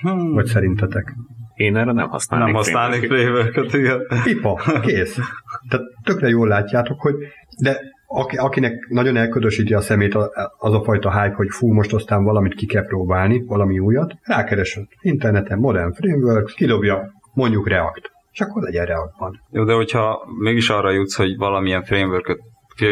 [0.00, 0.32] Hmm.
[0.32, 1.14] Vagy szerintetek?
[1.54, 4.06] Én erre nem használnék Nem használnék framework igen.
[4.22, 5.18] Pipa, kész.
[5.68, 7.14] Tehát tökre jól látjátok, hogy
[7.58, 7.80] de
[8.36, 10.14] akinek nagyon elködösíti a szemét
[10.58, 14.86] az a fajta hype, hogy fú, most aztán valamit ki kell próbálni, valami újat, rákeresed
[15.00, 19.40] interneten Modern Frameworks, kidobja mondjuk React, és akkor legyen Reactban.
[19.50, 22.38] Jó, de hogyha mégis arra jutsz, hogy valamilyen framework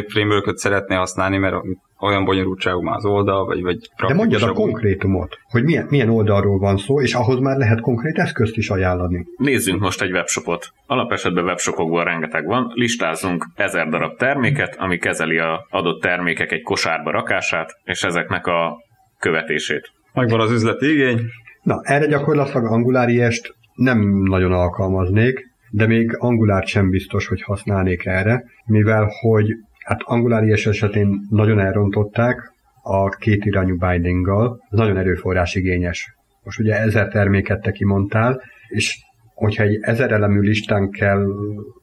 [0.09, 1.57] framework szeretné használni, mert
[2.01, 6.59] olyan bonyolultságú már az oldal, vagy, vagy De mondjad a konkrétumot, hogy milyen, milyen oldalról
[6.59, 9.27] van szó, és ahhoz már lehet konkrét eszközt is ajánlani.
[9.37, 10.73] Nézzünk most egy webshopot.
[10.87, 17.11] Alapesetben webshopokból rengeteg van, listázunk ezer darab terméket, ami kezeli a adott termékek egy kosárba
[17.11, 18.77] rakását, és ezeknek a
[19.19, 19.93] követését.
[20.13, 21.21] Megvan az üzleti igény.
[21.63, 28.45] Na, erre gyakorlatilag anguláriest nem nagyon alkalmaznék, de még angulárt sem biztos, hogy használnék erre,
[28.67, 35.55] mivel hogy Hát Angular IS esetén nagyon elrontották a két irányú bindinggal, ez nagyon erőforrás
[35.55, 36.17] igényes.
[36.43, 38.99] Most ugye ezer terméket te kimondtál, és
[39.35, 41.27] hogyha egy ezer elemű listán kell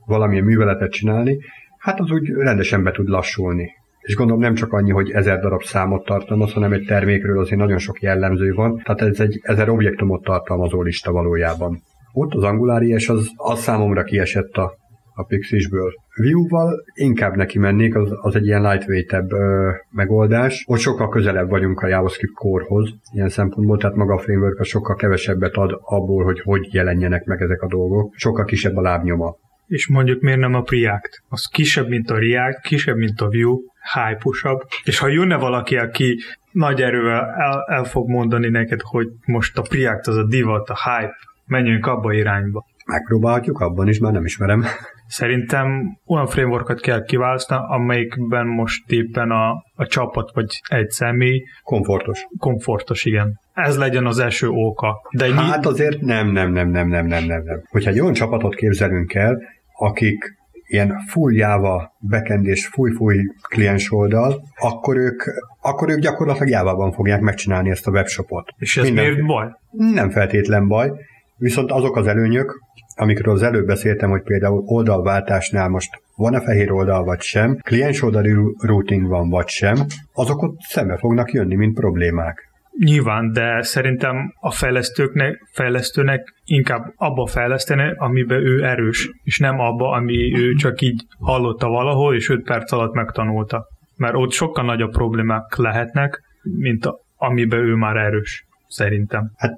[0.06, 1.38] valamilyen műveletet csinálni,
[1.78, 3.72] hát az úgy rendesen be tud lassulni.
[4.00, 7.78] És gondolom nem csak annyi, hogy ezer darab számot tartalmaz, hanem egy termékről azért nagyon
[7.78, 11.82] sok jellemző van, tehát ez egy ezer objektumot tartalmazó lista valójában.
[12.14, 14.82] Ott az Angular IS az, az számomra kiesett a
[15.14, 15.92] a Pixisből.
[16.16, 20.64] Vue-val inkább neki mennék, az, az egy ilyen lightweight ö, megoldás.
[20.68, 24.96] Ott sokkal közelebb vagyunk a JavaScript core-hoz, ilyen szempontból, tehát maga a framework az sokkal
[24.96, 28.14] kevesebbet ad abból, hogy hogy jelenjenek meg ezek a dolgok.
[28.16, 29.36] Sokkal kisebb a lábnyoma.
[29.68, 31.24] És mondjuk miért nem a React?
[31.28, 33.58] Az kisebb, mint a React, kisebb, mint a Vue,
[33.94, 34.52] hype
[34.84, 36.20] és ha jönne valaki, aki
[36.52, 40.76] nagy erővel el, el fog mondani neked, hogy most a React az a divat, a
[40.84, 42.66] hype, menjünk abba irányba.
[42.86, 44.64] Megpróbálhatjuk, abban is már nem ismerem.
[45.08, 52.26] Szerintem olyan frameworkot kell kiválasztani, amelyikben most éppen a, a csapat vagy egy személy komfortos.
[52.38, 53.40] Komfortos, igen.
[53.54, 55.02] Ez legyen az első oka.
[55.12, 57.62] De hát azért nem, nem, nem, nem, nem, nem, nem, nem.
[57.70, 59.42] Hogyha egy olyan csapatot képzelünk el,
[59.78, 63.16] akik ilyen full Java backend és full-full
[63.50, 65.24] kliens oldal, akkor ők,
[65.62, 68.50] akkor ők gyakorlatilag Java-ban fogják megcsinálni ezt a webshopot.
[68.58, 69.48] És ez Minden, miért baj?
[69.72, 70.92] Nem feltétlen baj,
[71.38, 72.60] viszont azok az előnyök,
[72.96, 78.34] amikről az előbb beszéltem, hogy például oldalváltásnál most van-e fehér oldal vagy sem, kliens oldali
[78.58, 79.78] routing van vagy sem,
[80.14, 82.52] azok ott szembe fognak jönni, mint problémák.
[82.78, 89.90] Nyilván, de szerintem a fejlesztőknek, fejlesztőnek inkább abba fejleszteni, amiben ő erős, és nem abba,
[89.90, 93.68] ami ő csak így hallotta valahol, és 5 perc alatt megtanulta.
[93.96, 99.32] Mert ott sokkal nagyobb problémák lehetnek, mint amiben ő már erős, szerintem.
[99.36, 99.52] Hát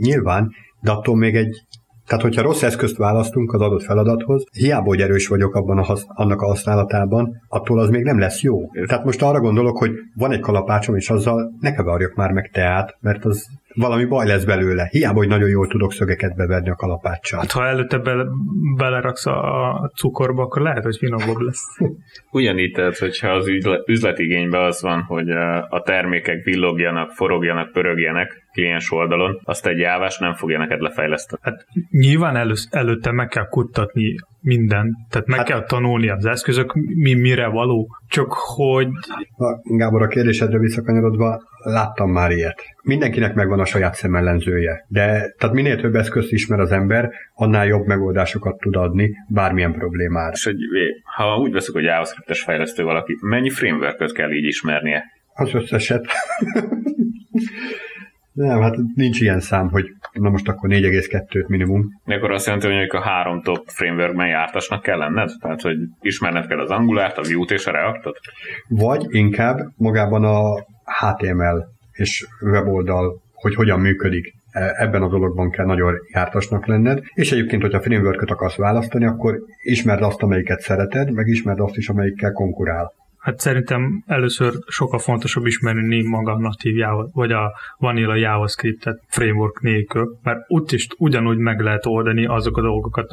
[0.00, 1.60] nyilván, de attól még egy
[2.06, 6.04] tehát, hogyha rossz eszközt választunk az adott feladathoz, hiába, hogy erős vagyok abban a hasz,
[6.08, 8.70] annak a használatában, attól az még nem lesz jó.
[8.86, 12.96] Tehát most arra gondolok, hogy van egy kalapácsom, és azzal ne kevarjak már meg teát,
[13.00, 14.88] mert az valami baj lesz belőle.
[14.90, 17.40] Hiába, hogy nagyon jól tudok szögeket beverni a kalapáccsal.
[17.40, 18.24] Hát ha előtte bele,
[18.76, 21.78] beleraksz a cukorba, akkor lehet, hogy finomabb lesz.
[22.30, 23.46] Ugyanígy, tehát, hogyha az
[23.86, 25.30] üzletigényben az van, hogy
[25.68, 31.40] a termékek villogjanak, forogjanak, pörögjenek kliens oldalon, azt egy jávás nem fogja neked lefejleszteni.
[31.44, 36.74] Hát nyilván elősz, előtte meg kell kuttatni minden, tehát meg hát, kell tanulni az eszközök,
[36.74, 38.88] mi mire való, csak hogy...
[39.62, 42.62] Gábor, a kérdésedre visszakanyarodva, láttam már ilyet.
[42.82, 47.86] Mindenkinek megvan a saját szemellenzője, de tehát minél több eszközt ismer az ember, annál jobb
[47.86, 50.32] megoldásokat tud adni bármilyen problémára.
[50.32, 50.56] És hogy
[51.16, 55.04] ha úgy veszük, hogy JavaScript-es fejlesztő valaki, mennyi framework kell így ismernie?
[55.34, 56.06] Az összeset.
[58.36, 61.84] Nem, hát nincs ilyen szám, hogy na most akkor 4,2 minimum.
[62.04, 65.30] Akkor azt jelenti, hogy a három top frameworkben jártasnak kell lenned?
[65.40, 68.18] Tehát, hogy ismerned kell az Angular-t, a Vue-t és a React-ot?
[68.68, 70.64] Vagy inkább magában a
[71.00, 74.34] HTML és weboldal, hogy hogyan működik.
[74.50, 79.38] E, ebben a dologban kell nagyon jártasnak lenned, és egyébként, hogyha framework akarsz választani, akkor
[79.62, 82.92] ismerd azt, amelyiket szereted, meg ismerd azt is, amelyikkel konkurál.
[83.26, 89.60] Hát szerintem először sokkal fontosabb ismerni maga a natív Java, vagy a Vanilla JavaScript-et framework
[89.60, 93.06] nélkül, mert úgy is ugyanúgy meg lehet oldani azok a dolgokat,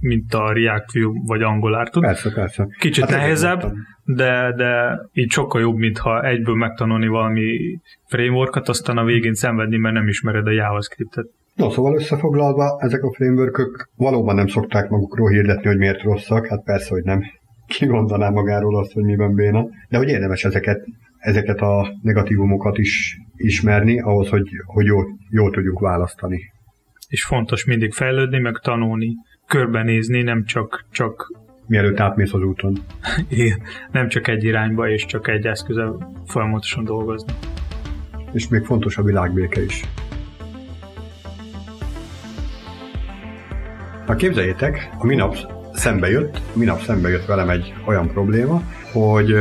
[0.00, 1.88] mint a React Vue vagy Angular.
[1.88, 2.02] Tud?
[2.02, 2.66] Persze, persze.
[2.78, 3.72] Kicsit hát nehezebb,
[4.04, 9.94] de, de így sokkal jobb, mintha egyből megtanulni valami frameworkot, aztán a végén szenvedni, mert
[9.94, 11.26] nem ismered a JavaScript-et.
[11.54, 16.64] No, szóval összefoglalva, ezek a frameworkök valóban nem szokták magukról hirdetni, hogy miért rosszak, hát
[16.64, 17.22] persze, hogy nem
[17.78, 19.66] kimondaná magáról azt, hogy miben béna.
[19.88, 20.84] De hogy érdemes ezeket,
[21.18, 24.98] ezeket a negatívumokat is ismerni, ahhoz, hogy, hogy jó,
[25.30, 26.52] jó tudjuk választani.
[27.08, 29.14] És fontos mindig fejlődni, meg tanulni,
[29.46, 31.32] körbenézni, nem csak, csak
[31.66, 32.78] mielőtt átmész az úton.
[33.28, 33.60] Igen,
[33.92, 37.32] nem csak egy irányba, és csak egy eszközzel folyamatosan dolgozni.
[38.32, 39.84] És még fontos a világbéke is.
[44.06, 48.62] Ha képzeljétek, a minap szembe jött, minap szembe jött velem egy olyan probléma,
[48.92, 49.34] hogy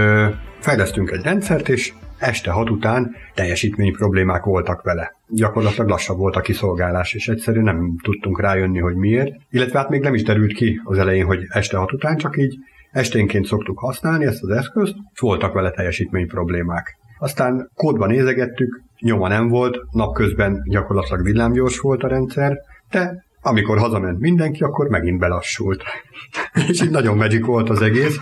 [0.59, 5.15] fejlesztünk egy rendszert, és este hat után teljesítmény problémák voltak vele.
[5.27, 9.35] Gyakorlatilag lassabb volt a kiszolgálás, és egyszerűen nem tudtunk rájönni, hogy miért.
[9.49, 12.57] Illetve hát még nem is derült ki az elején, hogy este hat után, csak így
[12.91, 16.97] esténként szoktuk használni ezt az eszközt, voltak vele teljesítmény problémák.
[17.19, 22.57] Aztán kódban nézegettük, nyoma nem volt, napközben gyakorlatilag villámgyors volt a rendszer,
[22.89, 25.83] de amikor hazament mindenki, akkor megint belassult.
[26.69, 28.19] és így nagyon magic volt az egész.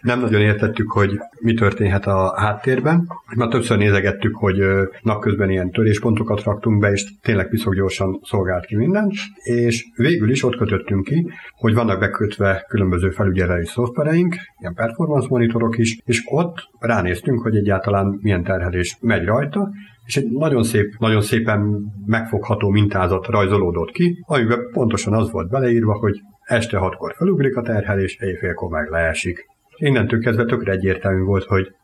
[0.00, 3.06] Nem nagyon értettük, hogy mi történhet a háttérben.
[3.36, 4.62] Már többször nézegettük, hogy
[5.02, 10.44] napközben ilyen töréspontokat raktunk be, és tényleg piszok gyorsan szolgált ki mindent, és végül is
[10.44, 16.68] ott kötöttünk ki, hogy vannak bekötve különböző felügyelői szoftvereink, ilyen performance monitorok is, és ott
[16.78, 19.70] ránéztünk, hogy egyáltalán milyen terhelés megy rajta,
[20.10, 25.98] és egy nagyon szép, nagyon szépen megfogható mintázat rajzolódott ki, amiben pontosan az volt beleírva,
[25.98, 29.46] hogy este hatkor felugrik a terhelés, éjfélkor meg leesik.
[29.76, 31.74] Innentől kezdve tökre egyértelmű volt, hogy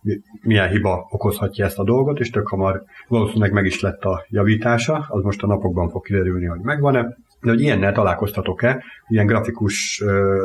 [0.42, 5.06] milyen hiba okozhatja ezt a dolgot, és tök hamar valószínűleg meg is lett a javítása,
[5.08, 7.02] az most a napokban fog kiderülni, hogy megvan-e.
[7.40, 10.38] De hogy ilyennel találkoztatok-e, ilyen grafikus ö,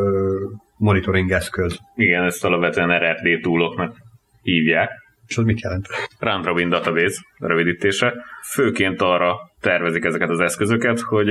[0.77, 1.79] monitoring eszköz?
[1.95, 3.95] Igen, ezt alapvetően RRD túloknak
[4.41, 4.89] hívják
[5.31, 5.87] és az mit jelent?
[6.19, 8.13] Round Robin Database rövidítése.
[8.43, 11.29] Főként arra tervezik ezeket az eszközöket, hogy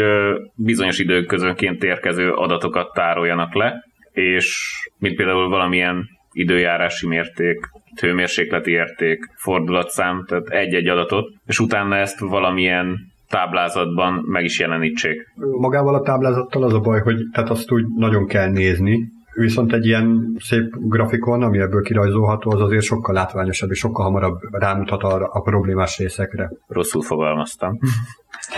[0.54, 7.58] bizonyos idők közönként érkező adatokat tároljanak le, és mint például valamilyen időjárási mérték,
[8.00, 12.96] hőmérsékleti érték, fordulatszám, tehát egy-egy adatot, és utána ezt valamilyen
[13.28, 15.32] táblázatban meg is jelenítsék.
[15.58, 19.08] Magával a táblázattal az a baj, hogy tehát azt úgy nagyon kell nézni,
[19.40, 24.38] Viszont egy ilyen szép grafikon, ami ebből kirajzolható, az azért sokkal látványosabb, és sokkal hamarabb
[24.50, 26.50] rámutat arra a problémás részekre.
[26.66, 27.78] Rosszul fogalmaztam.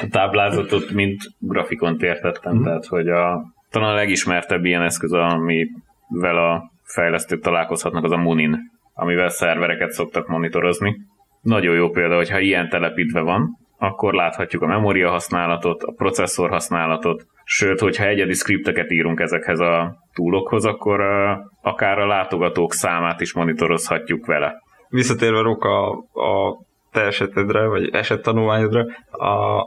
[0.03, 2.63] A táblázatot, mint grafikont értettem, mm.
[2.63, 8.59] tehát hogy a, talán a legismertebb ilyen eszköz, amivel a fejlesztők találkozhatnak, az a Munin,
[8.95, 10.97] amivel szervereket szoktak monitorozni.
[11.41, 17.27] Nagyon jó példa, hogyha ilyen telepítve van, akkor láthatjuk a memória használatot, a processzor használatot,
[17.45, 21.01] sőt, hogyha egyedi skripteket írunk ezekhez a túlokhoz, akkor
[21.63, 24.63] akár a látogatók számát is monitorozhatjuk vele.
[24.89, 26.59] Visszatérve Roka a
[26.93, 29.63] te esetedre, vagy esettanulmányodra, a,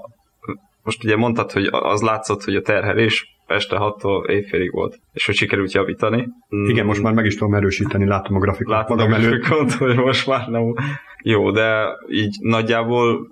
[0.84, 5.35] most ugye mondtad, hogy az látszott, hogy a terhelés este 6-tól éjfélig volt, és hogy
[5.35, 6.27] sikerült javítani.
[6.67, 8.73] Igen, most már meg is tudom erősíteni, látom a grafikot.
[8.73, 10.73] Látom a grafikot, hogy most már nem
[11.27, 13.27] jó, de így nagyjából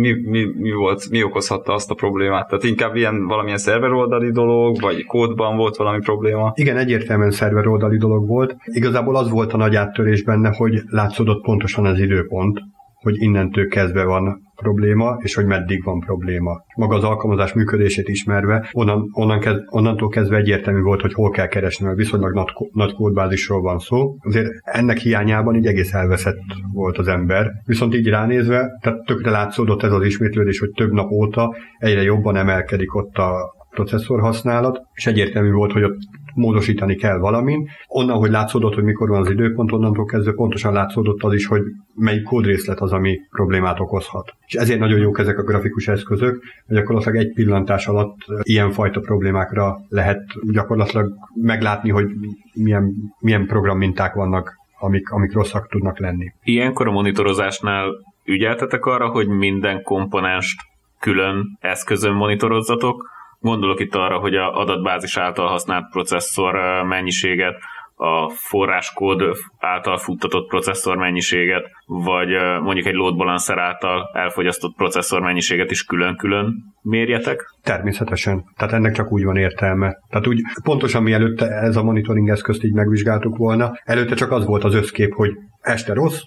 [0.00, 2.48] mi, mi, mi, volt, mi okozhatta azt a problémát?
[2.48, 6.52] Tehát inkább ilyen valamilyen szerveroldali dolog, vagy kódban volt valami probléma?
[6.54, 8.56] Igen, egyértelműen szerveroldali dolog volt.
[8.64, 12.60] Igazából az volt a nagy áttörés benne, hogy látszódott pontosan az időpont,
[13.00, 16.62] hogy innentől kezdve van probléma, és hogy meddig van probléma.
[16.76, 21.46] Maga az alkalmazás működését ismerve, onnan, onnan kez, onnantól kezdve egyértelmű volt, hogy hol kell
[21.46, 24.16] keresni, mert viszonylag nagy, nagy kódbázisról van szó.
[24.18, 26.40] Azért ennek hiányában így egész elveszett
[26.72, 27.50] volt az ember.
[27.64, 32.36] Viszont így ránézve, tehát tökre látszódott ez az ismétlődés, hogy több nap óta egyre jobban
[32.36, 35.98] emelkedik ott a processzor használat, és egyértelmű volt, hogy ott
[36.34, 37.68] módosítani kell valamin.
[37.88, 41.62] Onnan, hogy látszódott, hogy mikor van az időpont, onnantól kezdve pontosan látszódott az is, hogy
[41.94, 44.34] melyik kódrészlet az, ami problémát okozhat.
[44.46, 49.80] És ezért nagyon jók ezek a grafikus eszközök, hogy gyakorlatilag egy pillantás alatt ilyenfajta problémákra
[49.88, 52.06] lehet gyakorlatilag meglátni, hogy
[52.54, 56.32] milyen, milyen programminták vannak, amik, amik rosszak tudnak lenni.
[56.42, 57.90] Ilyenkor a monitorozásnál
[58.24, 60.60] ügyeltetek arra, hogy minden komponenst
[61.00, 63.08] külön eszközön monitorozzatok,
[63.40, 67.54] Gondolok itt arra, hogy a adatbázis által használt processzor mennyiséget,
[68.02, 69.22] a forráskód
[69.58, 72.28] által futtatott processzor mennyiséget, vagy
[72.62, 77.54] mondjuk egy load balancer által elfogyasztott processzor mennyiséget is külön-külön mérjetek?
[77.62, 78.44] Természetesen.
[78.56, 79.96] Tehát ennek csak úgy van értelme.
[80.08, 84.64] Tehát úgy pontosan mielőtt ez a monitoring eszközt így megvizsgáltuk volna, előtte csak az volt
[84.64, 85.30] az összkép, hogy
[85.60, 86.20] este rossz,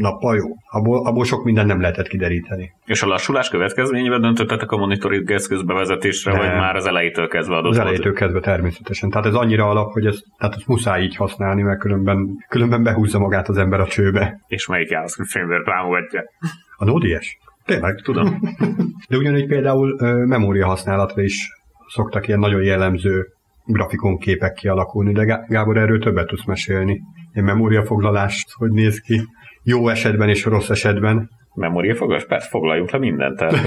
[0.00, 0.46] nappal jó.
[0.70, 2.72] Abból, abból sok minden nem lehetett kideríteni.
[2.84, 6.40] És a lassulás következményével döntöttetek a monitoring eszköz bevezetésre, nem.
[6.40, 7.70] vagy már az elejétől kezdve adott?
[7.70, 9.10] Az elejétől kezdve természetesen.
[9.10, 13.18] Tehát ez annyira alap, hogy ez, tehát ezt muszáj így használni, mert különben, különben behúzza
[13.18, 14.40] magát az ember a csőbe.
[14.46, 16.24] És melyik JavaScript framework támogatja?
[16.76, 17.38] A Node.js.
[17.64, 18.00] Tényleg?
[18.02, 18.40] Tudom.
[19.08, 19.96] De ugyanígy például
[20.26, 21.48] memória használatra is
[21.88, 23.26] szoktak ilyen nagyon jellemző
[23.64, 27.00] grafikon képek kialakulni, de Gábor, erről többet tudsz mesélni.
[27.32, 29.20] Ilyen memóriafoglalást, hogy néz ki
[29.62, 31.30] jó esetben és rossz esetben.
[31.54, 32.24] Memóriafogas?
[32.24, 33.52] Persze, foglaljunk le mindent el.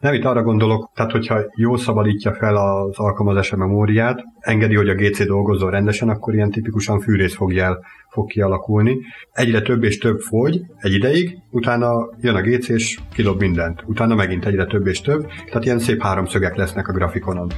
[0.00, 4.88] Nem, itt arra gondolok, tehát hogyha jól szabadítja fel az alkalmazás a memóriát, engedi, hogy
[4.88, 8.96] a GC dolgozzon rendesen, akkor ilyen tipikusan fűrész fog, jel, fog kialakulni.
[9.32, 13.82] Egyre több és több fogy egy ideig, utána jön a GC és kidob mindent.
[13.86, 17.48] Utána megint egyre több és több, tehát ilyen szép háromszögek lesznek a grafikonon.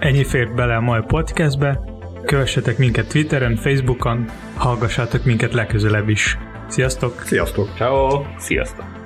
[0.00, 1.80] Ennyi fért bele a mai podcastbe.
[2.24, 6.38] Kövessetek minket Twitteren, Facebookon, hallgassátok minket legközelebb is.
[6.68, 7.22] Sziasztok!
[7.24, 7.68] Sziasztok!
[7.76, 8.22] Ciao.
[8.38, 8.99] Sziasztok!